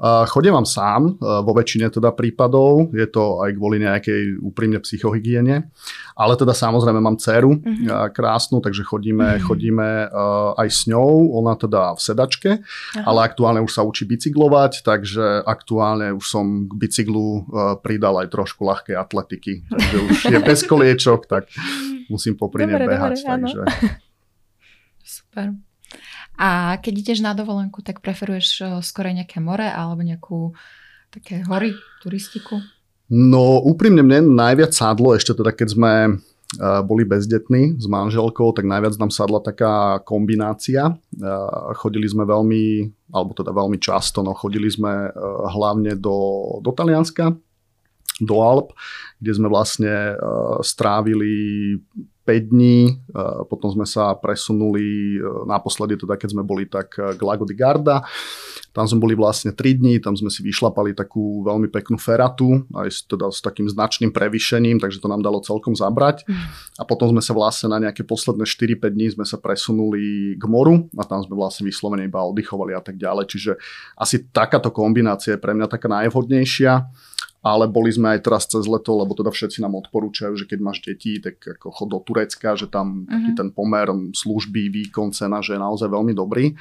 Chodím 0.02 0.58
vám 0.58 0.66
sám, 0.66 1.02
uh, 1.14 1.46
vo 1.46 1.54
väčšine 1.54 1.94
teda 1.94 2.10
prípadov, 2.18 2.90
je 2.90 3.06
to 3.06 3.46
aj 3.46 3.54
kvôli 3.54 3.78
nejakej 3.86 4.42
úprimne 4.42 4.82
psychohygiene, 4.82 5.70
ale 6.18 6.34
teda 6.34 6.58
samozrejme 6.58 6.98
mám 6.98 7.22
dceru 7.22 7.62
uh-huh. 7.62 7.86
uh, 7.86 8.10
krásnu, 8.10 8.66
takže 8.66 8.82
chodíme, 8.82 9.38
uh-huh. 9.38 9.46
chodíme 9.46 10.10
uh, 10.10 10.58
aj 10.58 10.68
s 10.74 10.82
ňou, 10.90 11.38
ona 11.38 11.54
teda 11.54 11.94
v 11.94 12.02
sedačke, 12.02 12.52
uh-huh. 12.58 13.06
ale 13.06 13.30
aktuálne 13.30 13.62
už 13.62 13.78
sa 13.78 13.86
učí 13.86 14.10
bicyklovať, 14.10 14.82
takže 14.82 15.46
aktuálne 15.46 16.18
už 16.18 16.26
som 16.26 16.66
k 16.66 16.74
bicyklu 16.82 17.46
pridal 17.86 18.26
aj 18.26 18.34
trošku 18.34 18.66
ľahkej 18.66 18.98
atletiky, 18.98 19.70
takže 19.70 19.98
už 20.02 20.18
je 20.34 20.38
bez 20.50 20.66
koliečok, 20.66 21.30
tak 21.30 21.46
musím 22.10 22.34
popri 22.34 22.66
nej 22.66 22.82
behať. 22.90 23.22
Dobre, 23.22 23.38
takže... 23.38 23.62
Super. 25.22 25.71
A 26.42 26.82
keď 26.82 26.94
ideš 27.06 27.20
na 27.22 27.38
dovolenku, 27.38 27.86
tak 27.86 28.02
preferuješ 28.02 28.48
eh, 28.66 28.68
skôr 28.82 29.14
nejaké 29.14 29.38
more 29.38 29.70
alebo 29.70 30.02
nejakú 30.02 30.58
také 31.14 31.46
hory, 31.46 31.78
turistiku? 32.02 32.58
No 33.12 33.62
úprimne 33.62 34.02
mne 34.02 34.34
najviac 34.34 34.74
sadlo 34.74 35.14
ešte 35.14 35.38
teda, 35.38 35.54
keď 35.54 35.68
sme 35.70 35.94
eh, 36.10 36.82
boli 36.82 37.06
bezdetní 37.06 37.78
s 37.78 37.86
manželkou, 37.86 38.58
tak 38.58 38.66
najviac 38.66 38.98
nám 38.98 39.14
sadla 39.14 39.38
taká 39.38 40.02
kombinácia. 40.02 40.98
Eh, 41.14 41.74
chodili 41.78 42.10
sme 42.10 42.26
veľmi, 42.26 42.90
alebo 43.14 43.38
teda 43.38 43.54
veľmi 43.54 43.78
často, 43.78 44.26
no 44.26 44.34
chodili 44.34 44.66
sme 44.66 45.14
hlavne 45.46 45.94
do, 45.94 46.58
do 46.66 46.74
Talianska, 46.74 47.38
do 48.18 48.36
Alp, 48.42 48.74
kde 49.22 49.32
sme 49.38 49.46
vlastne 49.50 50.18
strávili 50.62 51.74
5 52.22 52.54
dní, 52.54 53.02
potom 53.50 53.74
sme 53.74 53.86
sa 53.90 54.14
presunuli 54.14 55.18
e, 55.18 55.48
naposledy, 55.50 55.98
teda 55.98 56.22
keď 56.22 56.30
sme 56.38 56.44
boli 56.46 56.70
tak 56.70 56.94
e, 57.02 57.18
k 57.18 57.22
Lago 57.26 57.50
di 57.50 57.58
Garda. 57.58 58.06
Tam 58.72 58.86
sme 58.86 59.04
boli 59.04 59.18
vlastne 59.18 59.52
3 59.52 59.82
dní, 59.82 59.98
tam 59.98 60.14
sme 60.14 60.30
si 60.30 60.46
vyšlapali 60.46 60.94
takú 60.94 61.42
veľmi 61.42 61.68
peknú 61.74 61.98
feratu, 61.98 62.64
aj 62.78 62.90
s, 62.94 63.00
teda 63.10 63.28
s 63.34 63.42
takým 63.42 63.66
značným 63.68 64.14
prevýšením, 64.14 64.78
takže 64.78 65.02
to 65.02 65.10
nám 65.10 65.26
dalo 65.26 65.42
celkom 65.42 65.74
zabrať. 65.74 66.24
Mm. 66.30 66.46
A 66.78 66.84
potom 66.86 67.10
sme 67.10 67.26
sa 67.26 67.34
vlastne 67.34 67.74
na 67.74 67.82
nejaké 67.90 68.06
posledné 68.06 68.46
4-5 68.46 68.96
dní 68.96 69.08
sme 69.18 69.26
sa 69.26 69.42
presunuli 69.42 70.38
k 70.38 70.44
moru 70.46 70.88
a 70.96 71.04
tam 71.04 71.26
sme 71.26 71.36
vlastne 71.36 71.66
vyslovene 71.66 72.06
iba 72.06 72.22
oddychovali 72.22 72.78
a 72.78 72.82
tak 72.86 73.02
ďalej. 73.02 73.28
Čiže 73.28 73.52
asi 73.98 74.30
takáto 74.30 74.70
kombinácia 74.70 75.36
je 75.36 75.42
pre 75.42 75.58
mňa 75.58 75.68
taká 75.68 75.90
najvhodnejšia 75.90 76.86
ale 77.42 77.66
boli 77.66 77.90
sme 77.90 78.14
aj 78.14 78.20
teraz 78.22 78.46
cez 78.46 78.70
leto, 78.70 78.94
lebo 78.94 79.18
teda 79.18 79.34
všetci 79.34 79.66
nám 79.66 79.74
odporúčajú, 79.74 80.38
že 80.38 80.46
keď 80.46 80.60
máš 80.62 80.86
deti, 80.86 81.18
tak 81.18 81.42
ako 81.42 81.74
chod 81.74 81.90
do 81.90 82.00
Turecka, 82.06 82.54
že 82.54 82.70
tam 82.70 83.04
uh-huh. 83.04 83.10
taký 83.10 83.32
ten 83.34 83.50
pomer 83.50 83.90
služby, 84.14 84.70
výkon, 84.70 85.10
cena, 85.10 85.42
že 85.42 85.58
je 85.58 85.62
naozaj 85.62 85.90
veľmi 85.90 86.14
dobrý. 86.14 86.54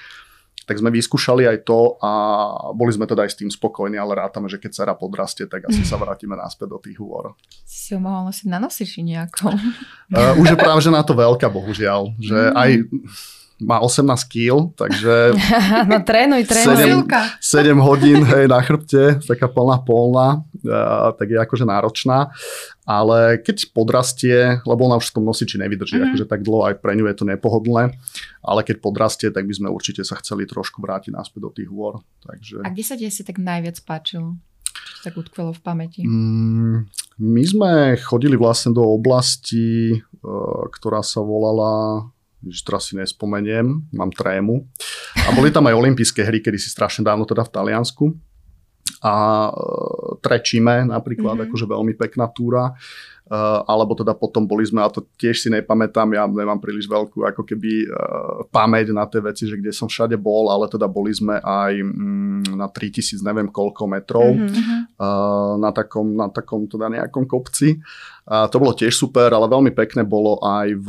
Tak 0.65 0.79
sme 0.81 0.95
vyskúšali 0.95 1.51
aj 1.51 1.67
to 1.67 1.99
a 1.99 2.13
boli 2.73 2.95
sme 2.95 3.05
teda 3.05 3.27
aj 3.27 3.31
s 3.35 3.39
tým 3.43 3.51
spokojní, 3.51 3.99
ale 3.99 4.17
rátame, 4.17 4.47
že 4.47 4.57
keď 4.57 4.71
dcera 4.73 4.95
podrastie, 4.97 5.45
tak 5.45 5.69
asi 5.69 5.85
sa 5.85 5.99
vrátime 6.01 6.33
naspäť 6.33 6.69
do 6.73 6.79
tých 6.81 6.97
hôr. 6.97 7.37
Si 7.69 7.93
ho 7.93 8.01
mohol 8.01 8.33
nosiť 8.33 8.49
na 8.49 8.59
nosiči 8.63 9.05
nejakom. 9.05 9.53
Uh, 10.17 10.41
už 10.41 10.55
je 10.55 10.59
práve, 10.59 10.81
že 10.81 10.95
na 10.95 11.05
to 11.05 11.13
veľká, 11.13 11.53
bohužiaľ. 11.53 12.17
Že 12.17 12.41
mm. 12.41 12.55
aj 12.57 12.71
má 13.61 13.77
18 13.85 14.09
kg, 14.25 14.73
takže... 14.73 15.37
no 15.91 16.01
trénuj, 16.01 16.49
trénuj. 16.49 17.05
7, 17.05 17.77
7 17.77 17.77
hodín 17.85 18.25
hej, 18.25 18.49
na 18.49 18.61
chrbte, 18.65 19.21
taká 19.25 19.53
plná 19.53 19.85
polná, 19.85 20.41
tak 21.17 21.29
je 21.29 21.39
akože 21.39 21.65
náročná. 21.69 22.33
Ale 22.89 23.39
keď 23.39 23.71
podrastie, 23.71 24.59
lebo 24.67 24.89
ona 24.89 24.99
už 24.99 25.13
v 25.13 25.15
tom 25.21 25.25
nosiči 25.29 25.61
nevydrží, 25.61 26.01
mm. 26.01 26.05
akože 26.11 26.27
tak 26.27 26.43
dlho 26.43 26.73
aj 26.73 26.75
pre 26.83 26.97
ňu 26.97 27.07
je 27.07 27.17
to 27.21 27.25
nepohodlné, 27.29 27.95
ale 28.43 28.61
keď 28.67 28.83
podrastie, 28.83 29.29
tak 29.31 29.47
by 29.47 29.55
sme 29.55 29.69
určite 29.71 30.03
sa 30.03 30.19
chceli 30.19 30.49
trošku 30.49 30.83
vrátiť 30.83 31.15
naspäť 31.15 31.41
do 31.45 31.51
tých 31.53 31.69
hôr. 31.71 32.03
Takže... 32.25 32.65
A 32.65 32.73
kde 32.73 32.83
sa 32.83 32.99
ti 32.99 33.07
si 33.13 33.23
tak 33.23 33.39
najviac 33.39 33.79
páčilo? 33.85 34.41
Čo 34.73 35.01
tak 35.07 35.15
utkvelo 35.21 35.53
v 35.55 35.61
pamäti? 35.63 36.01
Mm, 36.03 36.89
my 37.21 37.43
sme 37.45 37.71
chodili 38.01 38.35
vlastne 38.35 38.73
do 38.73 38.83
oblasti, 38.83 40.01
uh, 40.01 40.65
ktorá 40.73 41.05
sa 41.05 41.21
volala 41.21 42.09
že 42.49 42.61
teraz 42.65 42.89
si 42.89 42.97
nespomeniem, 42.97 43.91
mám 43.93 44.11
trému. 44.13 44.65
A 45.29 45.37
boli 45.37 45.53
tam 45.53 45.69
aj 45.69 45.77
olympijské 45.77 46.25
hry, 46.25 46.41
kedy 46.41 46.57
si 46.57 46.73
strašne 46.73 47.05
dávno 47.05 47.29
teda 47.29 47.45
v 47.45 47.53
Taliansku. 47.53 48.05
A 49.01 49.15
uh, 49.49 50.17
Trečíme 50.21 50.85
napríklad, 50.89 51.37
mm-hmm. 51.37 51.49
akože 51.49 51.67
veľmi 51.69 51.93
pekná 51.97 52.29
túra. 52.29 52.77
Uh, 53.31 53.63
alebo 53.63 53.95
teda 53.95 54.11
potom 54.11 54.43
boli 54.43 54.67
sme, 54.67 54.83
a 54.83 54.91
to 54.91 55.07
tiež 55.15 55.39
si 55.39 55.47
nepamätám, 55.55 56.11
ja 56.19 56.27
nemám 56.27 56.59
príliš 56.59 56.91
veľkú 56.91 57.23
ako 57.23 57.47
keby 57.47 57.87
uh, 57.87 58.43
pamäť 58.51 58.91
na 58.91 59.07
tie 59.07 59.23
veci, 59.23 59.47
že 59.47 59.55
kde 59.55 59.71
som 59.71 59.87
všade 59.87 60.19
bol, 60.19 60.51
ale 60.51 60.67
teda 60.67 60.91
boli 60.91 61.15
sme 61.15 61.39
aj 61.39 61.79
mm, 61.79 62.59
na 62.59 62.67
3000 62.67 63.23
neviem 63.23 63.47
koľko 63.47 63.87
metrov 63.87 64.35
mm-hmm. 64.35 64.99
uh, 64.99 65.55
na, 65.63 65.71
takom, 65.71 66.11
na 66.11 66.27
takom 66.27 66.67
teda 66.67 66.91
nejakom 66.91 67.23
kopci. 67.31 67.79
A 68.27 68.51
to 68.51 68.59
bolo 68.59 68.75
tiež 68.75 68.99
super, 68.99 69.31
ale 69.31 69.47
veľmi 69.47 69.79
pekné 69.79 70.03
bolo 70.03 70.43
aj 70.43 70.75
v 70.83 70.89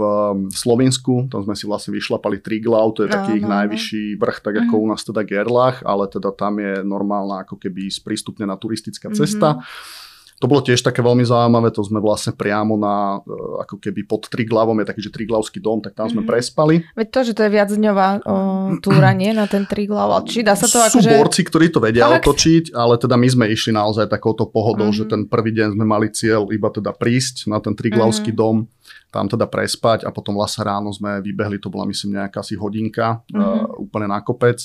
Slovensku, 0.50 1.30
tam 1.30 1.46
sme 1.46 1.54
si 1.54 1.70
vlastne 1.70 1.94
vyšlapali 1.94 2.42
Triglav, 2.42 2.98
to 2.98 3.06
je 3.06 3.14
taký 3.14 3.38
ich 3.38 3.46
najvyšší 3.46 4.18
vrch, 4.18 4.42
tak 4.42 4.66
ako 4.66 4.82
mm-hmm. 4.82 4.86
u 4.86 4.90
nás 4.90 5.06
teda 5.06 5.22
Gerlach, 5.22 5.86
ale 5.86 6.10
teda 6.10 6.34
tam 6.34 6.58
je 6.58 6.82
normálna 6.82 7.46
ako 7.46 7.62
keby 7.62 7.86
sprístupnená 7.86 8.58
turistická 8.58 9.14
cesta. 9.14 9.62
Mm-hmm 9.62 10.00
to 10.42 10.50
bolo 10.50 10.66
tiež 10.66 10.82
také 10.82 11.06
veľmi 11.06 11.22
zaujímavé, 11.22 11.70
to 11.70 11.86
sme 11.86 12.02
vlastne 12.02 12.34
priamo 12.34 12.74
na, 12.74 13.22
e, 13.22 13.62
ako 13.62 13.78
keby 13.78 14.10
pod 14.10 14.26
Triglavom, 14.26 14.74
je 14.82 14.90
taký, 14.90 15.02
že 15.06 15.14
Triglavský 15.14 15.62
dom, 15.62 15.86
tak 15.86 15.94
tam 15.94 16.10
sme 16.10 16.26
mm-hmm. 16.26 16.32
prespali. 16.34 16.82
Veď 16.98 17.08
to, 17.14 17.20
že 17.30 17.34
to 17.38 17.42
je 17.46 17.52
viacdňová 17.54 18.08
o, 18.26 18.36
túra, 18.82 19.14
nie 19.14 19.38
na 19.38 19.46
ten 19.46 19.70
Triglav, 19.70 20.26
či 20.26 20.42
dá 20.42 20.58
sa 20.58 20.66
to 20.66 20.82
Sú 20.90 21.06
že... 21.06 21.14
borci, 21.14 21.46
ktorí 21.46 21.70
to 21.70 21.78
vedia 21.78 22.10
tak. 22.10 22.26
otočiť, 22.26 22.74
ale 22.74 22.98
teda 22.98 23.14
my 23.22 23.28
sme 23.30 23.46
išli 23.54 23.70
naozaj 23.70 24.10
takouto 24.10 24.50
pohodou, 24.50 24.90
mm-hmm. 24.90 25.06
že 25.06 25.14
ten 25.14 25.22
prvý 25.30 25.54
deň 25.54 25.78
sme 25.78 25.86
mali 25.86 26.10
cieľ 26.10 26.50
iba 26.50 26.74
teda 26.74 26.90
prísť 26.90 27.46
na 27.46 27.62
ten 27.62 27.78
Triglavský 27.78 28.34
mm-hmm. 28.34 28.42
dom, 28.42 28.66
tam 29.14 29.30
teda 29.30 29.46
prespať 29.46 30.10
a 30.10 30.10
potom 30.10 30.34
vlastne 30.34 30.66
ráno 30.66 30.90
sme 30.90 31.22
vybehli, 31.22 31.62
to 31.62 31.70
bola 31.70 31.86
myslím 31.86 32.18
nejaká 32.18 32.42
asi 32.42 32.58
hodinka, 32.58 33.22
mm-hmm. 33.30 33.38
uh, 33.38 33.78
úplne 33.78 34.10
na 34.10 34.26
kopec 34.26 34.58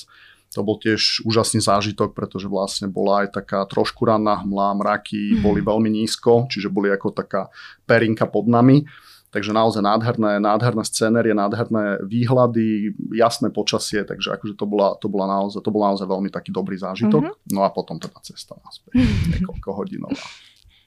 to 0.56 0.64
bol 0.64 0.80
tiež 0.80 1.20
úžasný 1.28 1.60
zážitok, 1.60 2.16
pretože 2.16 2.48
vlastne 2.48 2.88
bola 2.88 3.28
aj 3.28 3.36
taká 3.36 3.60
trošku 3.68 4.08
ranná 4.08 4.40
hmla, 4.40 4.80
mraky 4.80 5.36
mm. 5.36 5.44
boli 5.44 5.60
veľmi 5.60 5.92
nízko, 5.92 6.48
čiže 6.48 6.72
boli 6.72 6.88
ako 6.88 7.12
taká 7.12 7.52
perinka 7.84 8.24
pod 8.24 8.48
nami. 8.48 8.88
Takže 9.28 9.52
naozaj 9.52 9.84
nádherné, 9.84 10.40
nádherné 10.40 10.80
scénerie, 10.80 11.36
nádherné 11.36 12.00
výhľady, 12.08 12.96
jasné 13.12 13.52
počasie, 13.52 14.00
takže 14.00 14.32
akože 14.32 14.56
to 14.56 14.64
bola, 14.64 14.96
to 14.96 15.12
bola, 15.12 15.28
naozaj, 15.28 15.60
to 15.60 15.68
bol 15.68 15.84
naozaj 15.84 16.08
veľmi 16.08 16.32
taký 16.32 16.56
dobrý 16.56 16.80
zážitok. 16.80 17.20
Mm-hmm. 17.20 17.52
No 17.52 17.60
a 17.60 17.68
potom 17.68 18.00
teda 18.00 18.16
cesta 18.24 18.56
naspäť, 18.56 18.96
niekoľko 19.36 19.68
hodinová. 19.76 20.24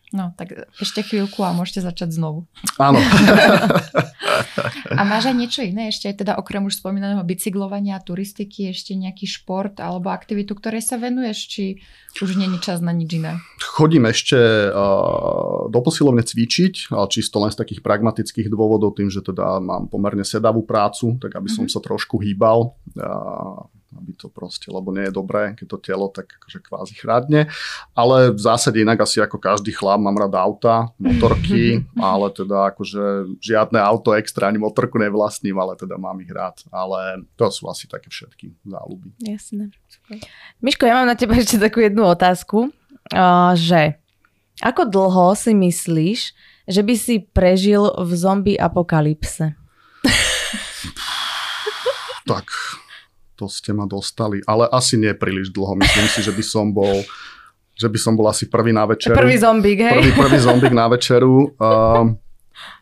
No, 0.09 0.33
tak 0.33 0.65
ešte 0.81 1.05
chvíľku 1.05 1.45
a 1.45 1.53
môžete 1.53 1.85
začať 1.85 2.17
znovu. 2.17 2.49
Áno. 2.81 2.97
a 4.99 5.01
máš 5.05 5.29
aj 5.29 5.35
niečo 5.37 5.61
iné? 5.61 5.93
Ešte 5.93 6.25
teda 6.25 6.33
okrem 6.41 6.65
už 6.65 6.81
spomínaného 6.81 7.21
bicyklovania 7.21 8.01
a 8.01 8.03
turistiky, 8.03 8.73
ešte 8.73 8.97
nejaký 8.97 9.29
šport 9.29 9.77
alebo 9.77 10.09
aktivitu, 10.09 10.57
ktorej 10.57 10.81
sa 10.81 10.97
venuješ, 10.97 11.37
či 11.45 11.63
už 12.25 12.41
není 12.41 12.57
čas 12.57 12.81
na 12.81 12.89
nič 12.89 13.21
iné? 13.21 13.37
Chodím 13.61 14.09
ešte 14.09 14.37
uh, 14.73 15.69
do 15.69 15.79
posilovne 15.85 16.25
cvičiť, 16.25 16.89
ale 16.89 17.05
čisto 17.13 17.37
len 17.37 17.53
z 17.53 17.61
takých 17.61 17.85
pragmatických 17.85 18.49
dôvodov, 18.49 18.97
tým, 18.97 19.13
že 19.13 19.21
teda 19.21 19.61
mám 19.61 19.93
pomerne 19.93 20.25
sedavú 20.25 20.65
prácu, 20.65 21.21
tak 21.21 21.37
aby 21.37 21.53
som 21.53 21.69
mm-hmm. 21.69 21.77
sa 21.77 21.85
trošku 21.85 22.17
hýbal. 22.17 22.73
Uh, 22.97 23.61
aby 23.97 24.13
to 24.13 24.29
proste, 24.29 24.69
lebo 24.69 24.93
nie 24.93 25.09
je 25.09 25.13
dobré, 25.13 25.57
keď 25.57 25.65
to 25.65 25.77
telo 25.81 26.07
tak 26.13 26.29
akože 26.29 26.59
kvázi 26.61 26.93
chradne. 26.93 27.41
Ale 27.97 28.29
v 28.29 28.41
zásade 28.41 28.77
inak 28.77 29.01
asi 29.01 29.17
ako 29.17 29.41
každý 29.41 29.73
chlap 29.73 29.97
mám 29.97 30.17
rád 30.17 30.37
auta, 30.37 30.93
motorky, 31.01 31.81
ale 31.97 32.29
teda 32.29 32.69
akože 32.73 33.35
žiadne 33.41 33.81
auto 33.81 34.13
extra 34.13 34.49
ani 34.49 34.61
motorku 34.61 35.01
nevlastním, 35.01 35.57
ale 35.57 35.73
teda 35.73 35.97
mám 35.97 36.21
ich 36.21 36.29
rád. 36.29 36.61
Ale 36.69 37.25
to 37.33 37.49
sú 37.49 37.65
asi 37.65 37.89
také 37.89 38.13
všetky 38.13 38.53
záľuby. 38.61 39.09
Jasné. 39.25 39.73
Miško, 40.61 40.85
ja 40.85 41.01
mám 41.01 41.09
na 41.09 41.17
teba 41.17 41.33
ešte 41.37 41.57
takú 41.57 41.81
jednu 41.81 42.05
otázku, 42.05 42.69
že 43.57 43.97
ako 44.61 44.81
dlho 44.91 45.33
si 45.33 45.55
myslíš, 45.55 46.19
že 46.69 46.81
by 46.85 46.93
si 46.93 47.15
prežil 47.25 47.89
v 47.97 48.11
zombie 48.13 48.59
apokalypse? 48.59 49.57
tak 52.29 52.45
to 53.39 53.47
ste 53.47 53.71
ma 53.71 53.87
dostali. 53.87 54.43
Ale 54.43 54.67
asi 54.67 54.99
nie 54.99 55.15
príliš 55.15 55.55
dlho. 55.55 55.79
Myslím 55.79 56.11
si, 56.11 56.19
že 56.19 56.35
by 56.35 56.43
som 56.43 56.75
bol 56.75 57.07
že 57.79 57.87
by 57.87 57.95
som 57.95 58.11
bol 58.19 58.27
asi 58.27 58.51
prvý 58.51 58.75
na 58.75 58.83
večeru. 58.83 59.15
Prvý 59.15 59.39
zombík, 59.39 59.79
hej? 59.79 60.03
Prvý, 60.03 60.11
prvý 60.11 60.39
zombík 60.43 60.75
na 60.75 60.91
večeru. 60.91 61.55
Uh, 61.55 62.11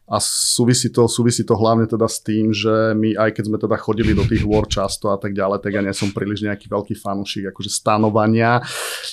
a 0.08 0.24
súvisí 0.24 0.88
to, 0.88 1.04
súvisí 1.12 1.44
to 1.44 1.52
hlavne 1.52 1.84
teda 1.84 2.08
s 2.08 2.24
tým, 2.24 2.56
že 2.56 2.96
my 2.96 3.20
aj 3.20 3.36
keď 3.36 3.44
sme 3.44 3.58
teda 3.60 3.76
chodili 3.76 4.16
do 4.16 4.24
tých 4.24 4.48
war 4.48 4.64
často 4.64 5.12
a 5.12 5.20
tak 5.20 5.36
ďalej, 5.36 5.60
tak 5.60 5.76
ja 5.76 5.84
nie 5.84 5.92
som 5.92 6.16
príliš 6.16 6.48
nejaký 6.48 6.72
veľký 6.72 6.96
fanúšik 6.96 7.52
akože 7.52 7.68
stanovania 7.68 8.64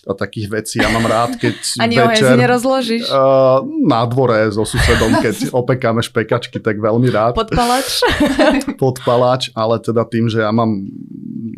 a 0.07 0.13
takých 0.15 0.47
vecí. 0.55 0.79
Ja 0.79 0.95
mám 0.95 1.03
rád, 1.03 1.35
keď 1.35 1.83
Ani 1.83 1.99
večer... 1.99 2.39
Ani 2.39 2.47
nerozložíš? 2.47 3.11
Uh, 3.11 3.67
na 3.83 4.07
dvore 4.07 4.55
so 4.55 4.63
susedom, 4.63 5.19
keď 5.19 5.51
opekáme 5.67 5.99
špekačky, 5.99 6.63
tak 6.63 6.79
veľmi 6.79 7.11
rád. 7.11 7.35
Podpalač? 7.35 8.07
Podpalač, 8.83 9.51
ale 9.51 9.83
teda 9.83 10.07
tým, 10.07 10.31
že 10.31 10.47
ja 10.47 10.55
mám 10.55 10.79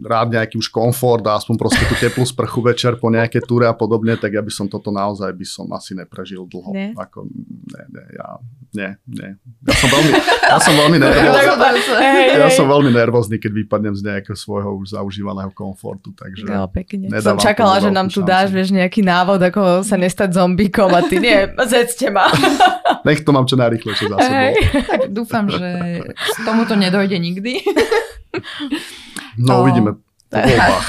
rád 0.06 0.30
nejaký 0.38 0.56
už 0.62 0.70
komfort 0.70 1.26
a 1.26 1.34
aspoň 1.34 1.54
proste 1.58 1.82
tú 1.90 1.98
teplú 1.98 2.22
sprchu 2.22 2.62
večer 2.62 2.94
po 2.96 3.10
nejaké 3.10 3.42
túre 3.42 3.66
a 3.66 3.74
podobne, 3.74 4.14
tak 4.14 4.38
ja 4.38 4.42
by 4.42 4.52
som 4.54 4.70
toto 4.70 4.94
naozaj 4.94 5.34
by 5.34 5.42
som 5.42 5.66
asi 5.74 5.98
neprežil 5.98 6.46
dlho. 6.46 6.70
Nie? 6.70 6.94
Ako, 6.94 7.26
nie, 7.26 7.84
nie, 7.90 8.06
ja, 8.14 8.28
nie, 8.70 8.90
nie. 9.10 9.30
Ja 9.66 9.74
som 9.74 9.88
veľmi, 9.90 10.10
ja 10.46 10.58
som 10.62 10.74
veľmi 10.78 10.98
nervózny. 11.02 12.10
ja 12.38 12.48
som 12.54 12.66
veľmi 12.70 12.90
nervózny, 12.94 13.36
keď 13.42 13.52
vypadnem 13.66 13.94
z 13.98 14.02
nejakého 14.06 14.38
svojho 14.38 14.78
už 14.78 14.94
zaužívaného 14.94 15.50
komfortu. 15.50 16.14
Takže 16.14 16.46
no, 16.46 16.70
pekne. 16.70 17.10
Som 17.18 17.42
čakala, 17.42 17.82
že 17.82 17.90
nám 17.90 18.06
tu 18.06 18.22
dáš 18.22 18.54
vieš, 18.54 18.70
nejaký 18.70 19.02
návod, 19.02 19.42
ako 19.42 19.82
sa 19.82 19.98
nestať 19.98 20.38
zombíkom 20.38 20.94
a 20.94 21.02
ty 21.02 21.18
nie, 21.18 21.50
zedzte 21.66 22.14
ma. 22.14 22.30
Nech 23.06 23.26
to 23.26 23.34
mám 23.34 23.50
čo 23.50 23.58
najrychlejšie 23.58 24.06
za 24.06 24.16
sebou. 24.22 24.52
Tak 24.86 25.00
dúfam, 25.10 25.50
že 25.50 25.68
z 26.14 26.38
tomuto 26.46 26.78
nedojde 26.78 27.18
nikdy. 27.18 27.58
No, 29.38 29.62
uvidíme 29.64 30.00
po 30.26 30.38
voľbách. 30.42 30.88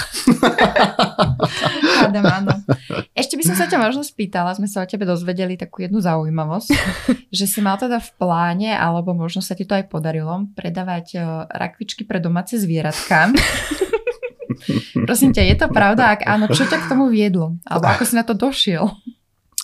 Áno. 2.37 2.51
Ešte 3.13 3.37
by 3.37 3.43
som 3.45 3.55
sa 3.55 3.65
ťa 3.69 3.77
možno 3.77 4.01
spýtala, 4.01 4.57
sme 4.57 4.65
sa 4.65 4.81
o 4.81 4.89
tebe 4.89 5.05
dozvedeli 5.05 5.53
takú 5.55 5.85
jednu 5.85 6.01
zaujímavosť, 6.01 6.69
že 7.37 7.45
si 7.45 7.59
mal 7.61 7.77
teda 7.77 8.01
v 8.01 8.09
pláne, 8.17 8.71
alebo 8.73 9.13
možno 9.13 9.45
sa 9.45 9.53
ti 9.53 9.63
to 9.63 9.77
aj 9.77 9.87
podarilo, 9.87 10.49
predávať 10.57 11.21
rakvičky 11.53 12.03
pre 12.03 12.17
domáce 12.17 12.57
zvieratka. 12.57 13.29
Prosím 15.07 15.31
ťa, 15.37 15.43
je 15.53 15.55
to 15.59 15.67
pravda? 15.69 16.17
Ak 16.17 16.25
áno, 16.25 16.49
čo 16.49 16.65
ťa 16.65 16.81
k 16.81 16.89
tomu 16.89 17.13
viedlo? 17.13 17.61
Alebo 17.61 17.93
ako 17.93 18.03
si 18.09 18.17
na 18.17 18.25
to 18.25 18.33
došiel? 18.33 18.89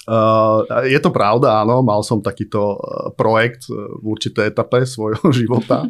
Uh, 0.03 0.83
je 0.83 0.99
to 0.99 1.15
pravda, 1.15 1.63
áno, 1.63 1.79
mal 1.79 2.03
som 2.03 2.19
takýto 2.19 2.75
uh, 2.75 3.07
projekt 3.15 3.71
uh, 3.71 3.87
v 4.03 4.11
určitej 4.11 4.51
etape 4.51 4.83
svojho 4.93 5.23
života. 5.31 5.87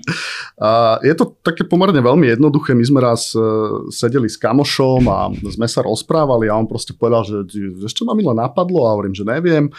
Uh, 0.53 1.01
je 1.01 1.17
to 1.17 1.34
také 1.41 1.65
pomerne 1.65 1.98
veľmi 1.98 2.29
jednoduché. 2.29 2.77
My 2.77 2.86
sme 2.86 3.00
raz 3.01 3.34
uh, 3.34 3.89
sedeli 3.89 4.29
s 4.29 4.38
kamošom 4.38 5.01
a 5.10 5.34
sme 5.34 5.65
sa 5.65 5.82
rozprávali 5.82 6.46
a 6.46 6.53
on 6.53 6.70
proste 6.70 6.93
povedal, 6.93 7.25
že 7.25 7.50
ešte 7.82 8.05
ma 8.05 8.13
mi 8.13 8.22
len 8.22 8.38
napadlo 8.38 8.86
a 8.86 8.93
hovorím, 8.93 9.17
že 9.17 9.25
neviem. 9.25 9.74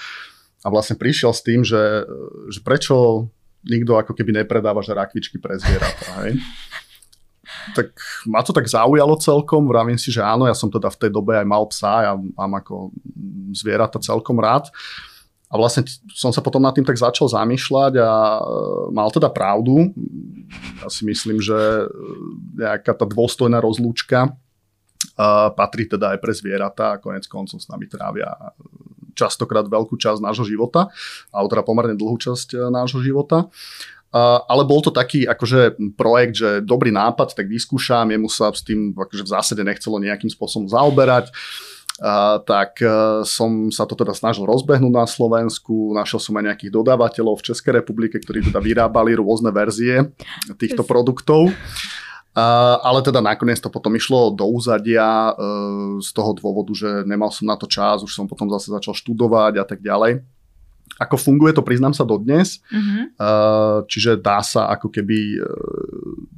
A 0.65 0.73
vlastne 0.73 0.99
prišiel 0.99 1.31
s 1.31 1.45
tým, 1.45 1.61
že, 1.63 2.03
že 2.51 2.59
prečo 2.65 3.29
nikto 3.65 3.97
ako 3.97 4.13
keby 4.13 4.45
nepredáva 4.45 4.85
že 4.85 4.93
rakvičky 4.93 5.39
pre 5.39 5.57
zvieratá. 5.57 6.29
Tak 7.75 7.93
ma 8.25 8.41
to 8.47 8.55
tak 8.55 8.71
zaujalo 8.71 9.19
celkom, 9.19 9.67
vravím 9.67 9.99
si, 9.99 10.15
že 10.15 10.23
áno, 10.23 10.47
ja 10.47 10.55
som 10.55 10.71
teda 10.71 10.89
v 10.89 11.01
tej 11.03 11.11
dobe 11.11 11.35
aj 11.35 11.47
mal 11.47 11.67
psa, 11.67 11.93
ja 12.07 12.13
mám 12.15 12.53
ako 12.63 12.95
zvieratá 13.53 13.99
celkom 13.99 14.39
rád. 14.39 14.71
A 15.53 15.61
vlastne 15.61 15.87
som 16.11 16.35
sa 16.35 16.43
potom 16.43 16.59
nad 16.59 16.75
tým 16.75 16.83
tak 16.83 16.99
začal 16.99 17.31
zamýšľať 17.31 18.03
a 18.03 18.11
e, 18.11 18.43
mal 18.91 19.07
teda 19.15 19.31
pravdu. 19.31 19.95
Ja 20.83 20.91
si 20.91 21.07
myslím, 21.07 21.39
že 21.39 21.55
e, 21.55 21.87
nejaká 22.59 22.91
tá 22.91 23.07
dôstojná 23.07 23.63
rozlúčka 23.63 24.35
uh, 25.15 25.49
patrí 25.55 25.87
teda 25.87 26.17
aj 26.17 26.19
pre 26.19 26.33
zvieratá 26.35 26.97
a 26.97 27.01
konec 27.03 27.31
koncov 27.31 27.63
s 27.63 27.71
nami 27.71 27.87
trávia 27.87 28.35
častokrát 29.15 29.67
veľkú 29.71 29.95
časť 29.95 30.19
nášho 30.19 30.43
života, 30.43 30.91
alebo 31.31 31.49
teda 31.51 31.63
pomerne 31.63 31.95
dlhú 31.95 32.19
časť 32.19 32.67
nášho 32.69 32.99
života. 33.01 33.47
Ale 34.15 34.63
bol 34.63 34.79
to 34.79 34.95
taký 34.95 35.27
akože 35.27 35.75
projekt, 35.99 36.39
že 36.39 36.63
dobrý 36.63 36.95
nápad, 36.95 37.35
tak 37.35 37.51
vyskúšam, 37.51 38.07
jemu 38.15 38.31
sa 38.31 38.55
s 38.55 38.63
tým 38.63 38.95
akože 38.95 39.27
v 39.27 39.33
zásade 39.35 39.63
nechcelo 39.67 39.99
nejakým 39.99 40.31
spôsobom 40.31 40.71
zaoberať. 40.71 41.35
Uh, 41.95 42.43
tak 42.43 42.83
uh, 42.83 43.23
som 43.23 43.71
sa 43.71 43.87
to 43.87 43.95
teda 43.95 44.11
snažil 44.19 44.43
rozbehnúť 44.51 44.91
na 44.91 45.07
Slovensku, 45.07 45.95
našiel 45.95 46.19
som 46.19 46.35
aj 46.35 46.51
nejakých 46.51 46.75
dodávateľov 46.75 47.39
v 47.39 47.47
Českej 47.55 47.79
republike, 47.79 48.19
ktorí 48.19 48.51
teda 48.51 48.59
vyrábali 48.59 49.15
rôzne 49.15 49.55
verzie 49.55 50.03
týchto 50.59 50.83
produktov. 50.83 51.55
Uh, 52.35 52.83
ale 52.83 52.99
teda 52.99 53.23
nakoniec 53.23 53.63
to 53.63 53.71
potom 53.71 53.95
išlo 53.95 54.35
do 54.35 54.43
úzadia 54.43 55.39
uh, 55.39 56.03
z 56.03 56.11
toho 56.11 56.35
dôvodu, 56.35 56.75
že 56.75 57.07
nemal 57.07 57.31
som 57.31 57.47
na 57.47 57.55
to 57.55 57.71
čas, 57.71 58.03
už 58.03 58.11
som 58.11 58.27
potom 58.27 58.51
zase 58.51 58.75
začal 58.75 58.91
študovať 58.91 59.63
a 59.63 59.65
tak 59.67 59.79
ďalej. 59.79 60.19
Ako 60.97 61.17
funguje 61.17 61.51
to, 61.51 61.61
priznám 61.61 61.91
sa 61.91 62.03
dodnes. 62.03 62.63
Mhm. 62.69 63.15
Uh, 63.15 63.83
čiže 63.87 64.15
dá 64.17 64.39
sa 64.41 64.69
ako 64.69 64.89
keby 64.89 65.19
uh, 65.37 65.47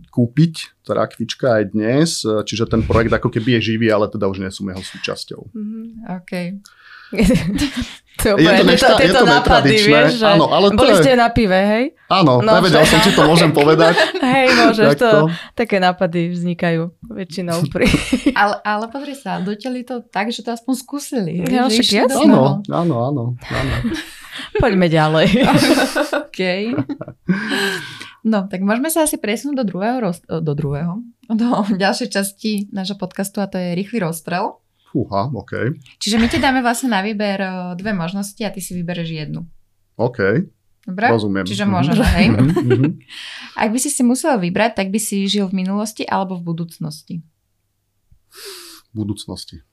kúpiť 0.09 0.55
tá 0.81 0.97
rakvička 0.97 1.61
aj 1.61 1.65
dnes, 1.71 2.23
uh, 2.23 2.41
čiže 2.41 2.65
ten 2.65 2.81
projekt 2.81 3.13
ako 3.13 3.29
keby 3.29 3.59
je 3.59 3.75
živý, 3.75 3.89
ale 3.89 4.07
teda 4.07 4.25
už 4.25 4.39
nie 4.39 4.49
som 4.49 4.65
jeho 4.65 4.81
súčasťou. 4.81 5.41
Mhm. 5.53 5.81
OK. 6.15 6.33
to 8.19 8.35
Je 8.35 8.51
to 8.51 8.65
nešta- 8.65 8.99
je 8.99 9.07
tieto 9.07 9.23
to 9.23 9.29
nápady, 9.29 9.79
vieš, 9.79 10.19
že 10.19 10.27
Áno, 10.27 10.49
ale 10.49 10.73
to 10.73 10.81
boli 10.81 10.91
je- 10.91 10.99
ste 10.99 11.13
na 11.15 11.29
pive, 11.29 11.55
hej? 11.55 11.85
Áno, 12.09 12.41
No, 12.41 12.59
nevedel 12.59 12.83
že- 12.83 12.91
som, 12.91 12.99
či 12.99 13.11
to 13.13 13.23
môžem 13.23 13.53
povedať. 13.53 13.95
Hej, 14.25 14.47
môžeš, 14.57 14.91
to, 14.97 15.11
také 15.53 15.79
nápady 15.79 16.31
vznikajú 16.31 16.91
väčšinou 17.05 17.67
pri... 17.69 17.87
Ale, 18.35 18.59
ale 18.59 18.85
pozri 18.89 19.15
sa, 19.15 19.39
dotieli 19.39 19.83
to 19.83 20.03
tak, 20.03 20.29
že 20.29 20.41
to 20.41 20.51
aspoň 20.51 20.75
skúsili. 20.77 21.33
No, 21.43 21.69
však 21.69 21.87
jasné. 22.09 22.27
Áno, 22.27 22.59
áno, 22.67 22.95
áno. 23.05 23.25
áno. 23.39 23.75
Poďme 24.55 24.87
ďalej. 24.87 25.29
OK. 26.23 26.41
No, 28.23 28.45
tak 28.45 28.61
môžeme 28.61 28.89
sa 28.89 29.03
asi 29.03 29.17
presunúť 29.17 29.57
do 29.57 29.67
druhého, 29.67 29.99
roz- 30.03 30.25
do 30.25 30.53
druhého, 30.53 30.99
do 31.29 31.49
ďalšej 31.79 32.09
časti 32.09 32.51
nášho 32.69 32.95
podcastu 32.95 33.39
a 33.39 33.47
to 33.47 33.55
je 33.55 33.73
rýchly 33.73 33.99
rozstrel. 33.99 34.59
Fúha, 34.87 35.29
OK. 35.29 35.77
Čiže 35.97 36.17
my 36.17 36.27
ti 36.27 36.37
dáme 36.37 36.59
vlastne 36.59 36.89
na 36.89 37.01
výber 37.01 37.39
dve 37.75 37.93
možnosti 37.93 38.39
a 38.41 38.51
ty 38.51 38.59
si 38.59 38.73
vybereš 38.73 39.09
jednu. 39.19 39.45
OK, 39.97 40.19
Dobre? 40.83 41.07
rozumiem. 41.09 41.43
Čiže 41.43 41.65
Mhm. 41.65 41.71
môžeme, 41.71 42.07
hej? 42.07 42.27
Mhm, 42.29 42.47
mhm. 42.47 42.91
Ak 43.63 43.69
by 43.69 43.79
si 43.79 43.89
si 43.89 44.03
musel 44.03 44.37
vybrať, 44.37 44.77
tak 44.77 44.89
by 44.89 44.99
si 44.99 45.25
žil 45.25 45.47
v 45.47 45.59
minulosti 45.59 46.03
alebo 46.03 46.35
v 46.35 46.47
budúcnosti. 46.47 47.15
V 48.87 48.95
budúcnosti. 48.95 49.67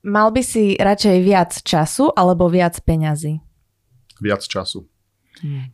Mal 0.00 0.28
by 0.28 0.42
si 0.42 0.74
radšej 0.74 1.16
viac 1.20 1.52
času 1.58 2.08
alebo 2.10 2.46
viac 2.46 2.76
peňazí? 2.78 3.40
Viac 4.24 4.48
času. 4.48 4.88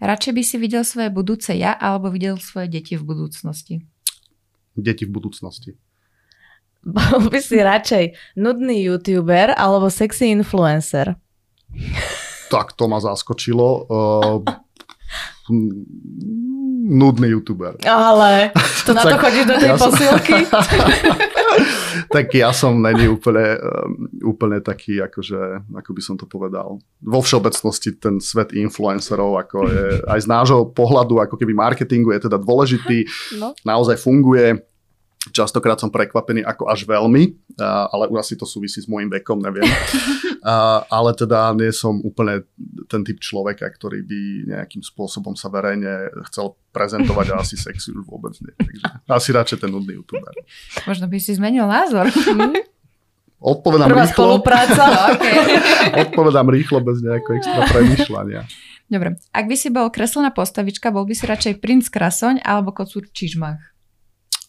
Radšej 0.02 0.32
by 0.34 0.42
si 0.42 0.56
videl 0.58 0.82
svoje 0.82 1.14
budúce 1.14 1.54
ja 1.54 1.78
alebo 1.78 2.10
videl 2.10 2.34
svoje 2.42 2.66
deti 2.66 2.98
v 2.98 3.06
budúcnosti. 3.06 3.86
Deti 4.74 5.06
v 5.06 5.14
budúcnosti. 5.14 5.78
Bol 6.80 7.28
by 7.28 7.38
si 7.38 7.60
radšej 7.60 8.04
nudný 8.40 8.88
youtuber 8.88 9.52
alebo 9.52 9.92
sexy 9.92 10.32
influencer? 10.32 11.12
Tak 12.50 12.74
to 12.74 12.88
ma 12.88 12.98
zaskočilo. 12.98 13.68
Uh, 13.86 14.42
nudný 16.90 17.30
youtuber. 17.30 17.78
Ale 17.86 18.50
to 18.82 18.90
na 18.98 19.06
to 19.06 19.16
chodíš 19.16 19.44
do 19.46 19.54
tej 19.62 19.70
ja 19.70 19.76
posilky? 19.78 20.34
tak 22.14 22.34
ja 22.34 22.50
som 22.50 22.82
není 22.82 23.06
úplne, 23.06 23.54
um, 23.62 24.10
úplne 24.26 24.58
taký, 24.58 24.98
akože, 24.98 25.70
ako 25.70 25.90
by 25.94 26.02
som 26.02 26.18
to 26.18 26.26
povedal. 26.26 26.82
Vo 26.98 27.20
všeobecnosti 27.22 27.94
ten 28.02 28.18
svet 28.18 28.50
influencerov, 28.50 29.38
ako 29.38 29.56
je 29.70 29.86
aj 30.10 30.20
z 30.24 30.28
nášho 30.28 30.60
pohľadu, 30.74 31.22
ako 31.22 31.38
keby 31.38 31.54
marketingu 31.54 32.10
je 32.10 32.26
teda 32.26 32.36
dôležitý, 32.42 33.06
No. 33.38 33.54
naozaj 33.62 33.94
funguje. 34.02 34.58
Častokrát 35.20 35.76
som 35.76 35.92
prekvapený 35.92 36.40
ako 36.40 36.72
až 36.72 36.88
veľmi, 36.88 37.52
ale 37.60 38.08
asi 38.16 38.40
to 38.40 38.48
súvisí 38.48 38.80
s 38.80 38.88
môjim 38.88 39.12
vekom, 39.12 39.36
neviem. 39.36 39.68
Ale 40.96 41.12
teda 41.12 41.52
nie 41.52 41.68
som 41.76 42.00
úplne 42.00 42.48
ten 42.88 43.04
typ 43.04 43.20
človeka, 43.20 43.68
ktorý 43.68 44.00
by 44.00 44.20
nejakým 44.48 44.80
spôsobom 44.80 45.36
sa 45.36 45.52
verejne 45.52 46.08
chcel 46.32 46.56
prezentovať 46.72 47.36
a 47.36 47.44
asi 47.44 47.60
sexy 47.60 47.92
už 47.92 48.08
vôbec 48.08 48.32
nie. 48.40 48.48
Takže 48.56 48.84
asi 49.12 49.28
radšej 49.36 49.58
ten 49.60 49.68
nudný 49.68 50.00
youtuber. 50.00 50.32
Možno 50.88 51.04
by 51.04 51.20
si 51.20 51.36
zmenil 51.36 51.68
názor. 51.68 52.08
Odpovedám 53.40 53.88
Prvá 53.88 54.04
rýchlo, 54.04 54.16
spolupráca. 54.16 54.84
okay. 55.16 55.36
odpovedám 56.08 56.48
rýchlo 56.48 56.80
bez 56.84 57.00
nejakého 57.00 57.40
extra 57.40 57.60
premyšľania. 57.72 58.44
Dobre. 58.88 59.16
Ak 59.32 59.44
by 59.48 59.56
si 59.56 59.72
bol 59.72 59.88
kreslená 59.88 60.28
postavička, 60.28 60.92
bol 60.92 61.08
by 61.08 61.12
si 61.16 61.24
radšej 61.24 61.54
princ 61.60 61.88
Krasoň 61.88 62.44
alebo 62.44 62.76
kocúr 62.76 63.08
čižmach? 63.08 63.60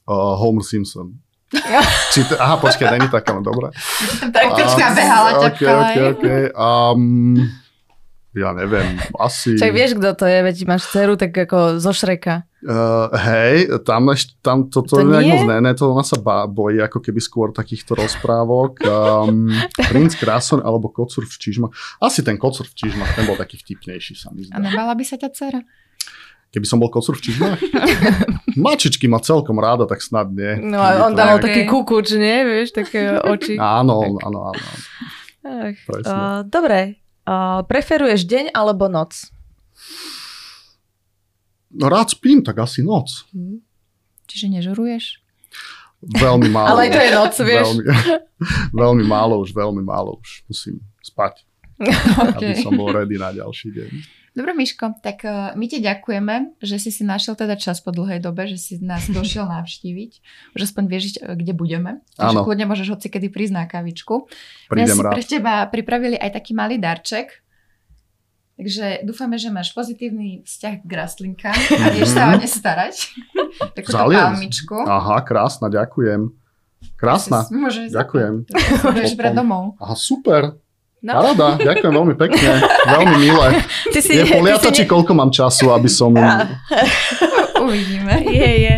Uh, 0.07 0.35
Homer 0.37 0.63
Simpson. 0.65 1.17
Či 2.15 2.23
to, 2.25 2.39
aha, 2.39 2.55
počkaj, 2.57 2.95
není 2.95 3.11
taká, 3.11 3.35
no 3.35 3.43
dobré. 3.43 3.69
Tak 4.35 4.45
troška 4.55 4.87
behala, 4.95 5.29
ťapkala. 5.43 5.81
ok, 5.83 5.95
ok. 6.15 6.25
Um, 6.55 7.35
ja 8.31 8.55
neviem, 8.55 8.95
asi... 9.19 9.59
Čak 9.59 9.75
vieš, 9.75 9.99
kto 9.99 10.15
to 10.15 10.23
je, 10.23 10.39
veď 10.39 10.55
máš 10.63 10.87
dceru 10.87 11.19
tak 11.19 11.35
ako 11.35 11.83
zo 11.83 11.91
Šreka. 11.91 12.47
Uh, 12.63 13.11
hej, 13.27 13.67
tam, 13.83 14.07
ešte, 14.15 14.39
tam 14.39 14.71
toto 14.71 14.95
To 14.95 15.03
to 15.03 15.11
nejak 15.11 15.25
nie? 15.27 15.33
moc 15.35 15.43
ne, 15.49 15.57
ne, 15.59 15.71
to 15.75 15.91
ona 15.91 16.05
sa 16.07 16.15
ba, 16.15 16.47
bojí 16.47 16.79
ako 16.79 17.03
keby 17.03 17.19
skôr 17.19 17.51
takýchto 17.51 17.97
rozprávok. 17.99 18.79
Um, 18.87 19.51
Princ 19.91 20.15
Kráson 20.15 20.63
alebo 20.63 20.87
Kocur 20.87 21.27
v 21.27 21.35
Čižmach. 21.35 21.75
Asi 21.99 22.23
ten 22.23 22.39
Kocur 22.39 22.63
v 22.63 22.75
Čižmach, 22.77 23.11
ten 23.11 23.27
bol 23.27 23.35
taký 23.35 23.59
vtipnejší 23.59 24.15
sa 24.15 24.31
mi 24.31 24.47
A 24.47 24.55
zdá. 24.55 24.63
nebala 24.63 24.95
by 24.95 25.03
sa 25.03 25.19
ťa 25.19 25.29
dcera? 25.35 25.59
Keby 26.51 26.67
som 26.67 26.83
bol 26.83 26.91
Kocur 26.91 27.15
v 27.15 27.23
Čižmach? 27.31 27.59
Mačičky 28.63 29.07
ma 29.07 29.23
celkom 29.23 29.55
ráda, 29.55 29.87
tak 29.87 30.03
snad 30.03 30.35
nie. 30.35 30.59
No 30.59 30.83
a 30.83 31.07
on 31.07 31.15
dal 31.15 31.39
taký 31.39 31.63
kukuč, 31.63 32.19
nie? 32.19 32.43
Vieš, 32.43 32.75
také 32.75 33.15
oči. 33.23 33.55
Áno, 33.55 34.19
áno, 34.19 34.51
áno. 34.51 34.61
Ach, 35.47 35.79
uh, 35.87 36.43
dobre. 36.43 36.99
Uh, 37.23 37.63
preferuješ 37.63 38.27
deň 38.27 38.51
alebo 38.51 38.91
noc? 38.91 39.31
No 41.71 41.87
rád 41.87 42.11
spím, 42.11 42.43
tak 42.43 42.59
asi 42.59 42.83
noc. 42.83 43.23
Čiže 44.27 44.51
nežuruješ? 44.51 45.23
Veľmi 46.19 46.51
málo. 46.55 46.75
Ale 46.75 46.91
to 46.91 46.99
je 46.99 47.11
noc, 47.15 47.33
vieš. 47.47 47.63
Veľmi, 47.63 47.83
veľmi 48.83 49.03
málo 49.07 49.39
už, 49.39 49.55
veľmi 49.55 49.83
málo 49.87 50.19
už. 50.19 50.43
Musím 50.51 50.83
spať, 50.99 51.47
aby 52.35 52.59
som 52.59 52.75
bol 52.75 52.91
ready 52.91 53.15
na 53.15 53.31
ďalší 53.31 53.71
deň. 53.71 54.20
Dobre, 54.31 54.55
Miško, 54.55 54.95
tak 55.03 55.27
uh, 55.27 55.51
my 55.59 55.65
ti 55.67 55.83
ďakujeme, 55.83 56.55
že 56.63 56.79
si 56.79 56.87
si 56.87 57.03
našiel 57.03 57.35
teda 57.35 57.59
čas 57.59 57.83
po 57.83 57.91
dlhej 57.91 58.23
dobe, 58.23 58.47
že 58.47 58.55
si 58.55 58.73
nás 58.79 59.03
došiel 59.11 59.43
navštíviť. 59.43 60.11
Už 60.55 60.61
aspoň 60.71 60.83
vieš, 60.87 61.19
uh, 61.19 61.35
kde 61.35 61.51
budeme. 61.51 61.99
Takže 62.15 62.39
Áno. 62.39 62.47
kľudne 62.47 62.63
môžeš 62.71 62.95
hoci 62.95 63.11
kedy 63.11 63.27
prísť 63.27 63.53
na 63.59 63.67
kavičku. 63.67 64.31
My 64.71 64.87
Prídem 64.87 64.95
si 64.95 65.03
rád. 65.03 65.13
pre 65.19 65.23
teba 65.27 65.53
pripravili 65.67 66.15
aj 66.15 66.31
taký 66.31 66.55
malý 66.55 66.79
darček. 66.79 67.43
Takže 68.55 69.03
dúfame, 69.03 69.35
že 69.35 69.49
máš 69.51 69.73
pozitívny 69.75 70.45
vzťah 70.47 70.75
k 70.85 70.91
rastlinkám 70.93 71.57
a 71.81 71.85
vieš 71.91 72.13
sa 72.13 72.31
o 72.31 72.37
ne 72.37 72.45
starať. 72.45 73.09
Takúto 73.75 74.05
palmičku. 74.05 74.77
Aha, 74.85 75.17
krásna, 75.27 75.67
ďakujem. 75.67 76.29
Krásna. 76.95 77.41
Si 77.49 77.57
Môžeš 77.57 77.89
Ďakujem. 77.89 78.33
Môžeš 78.85 79.17
brať 79.17 79.33
domov. 79.33 79.75
Aha, 79.81 79.97
super. 79.97 80.60
No. 81.01 81.17
Paráda, 81.17 81.57
ďakujem 81.57 81.93
veľmi 81.97 82.15
pekne. 82.15 82.61
Veľmi 82.85 83.15
milé. 83.17 83.47
Ty 83.89 83.99
si, 84.05 84.21
Je 84.21 84.25
poliata, 84.29 84.69
ty 84.69 84.77
si 84.77 84.77
či 84.81 84.83
koľko 84.85 85.17
mám 85.17 85.33
času, 85.33 85.73
aby 85.73 85.89
som... 85.89 86.13
Uvidíme. 87.65 88.21
Je, 88.21 88.51
je. 88.69 88.75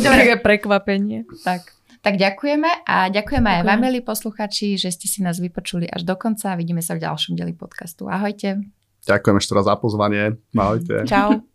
Dobre. 0.00 0.16
Také 0.16 0.34
prekvapenie. 0.40 1.28
Tak. 1.44 1.76
Tak 2.02 2.18
ďakujeme 2.18 2.82
a 2.82 3.06
ďakujeme 3.14 3.46
aj 3.46 3.60
Ďakujem. 3.62 3.68
vám, 3.70 3.78
milí 3.78 4.00
posluchači, 4.02 4.74
že 4.74 4.90
ste 4.90 5.06
si 5.06 5.22
nás 5.22 5.38
vypočuli 5.38 5.86
až 5.86 6.02
do 6.02 6.18
konca. 6.18 6.58
Vidíme 6.58 6.82
sa 6.82 6.98
v 6.98 7.06
ďalšom 7.06 7.38
deli 7.38 7.54
podcastu. 7.54 8.10
Ahojte. 8.10 8.58
Ďakujem 9.06 9.36
ešte 9.38 9.52
raz 9.54 9.70
za 9.70 9.78
pozvanie. 9.78 10.34
Ahojte. 10.50 11.06
Čau. 11.06 11.51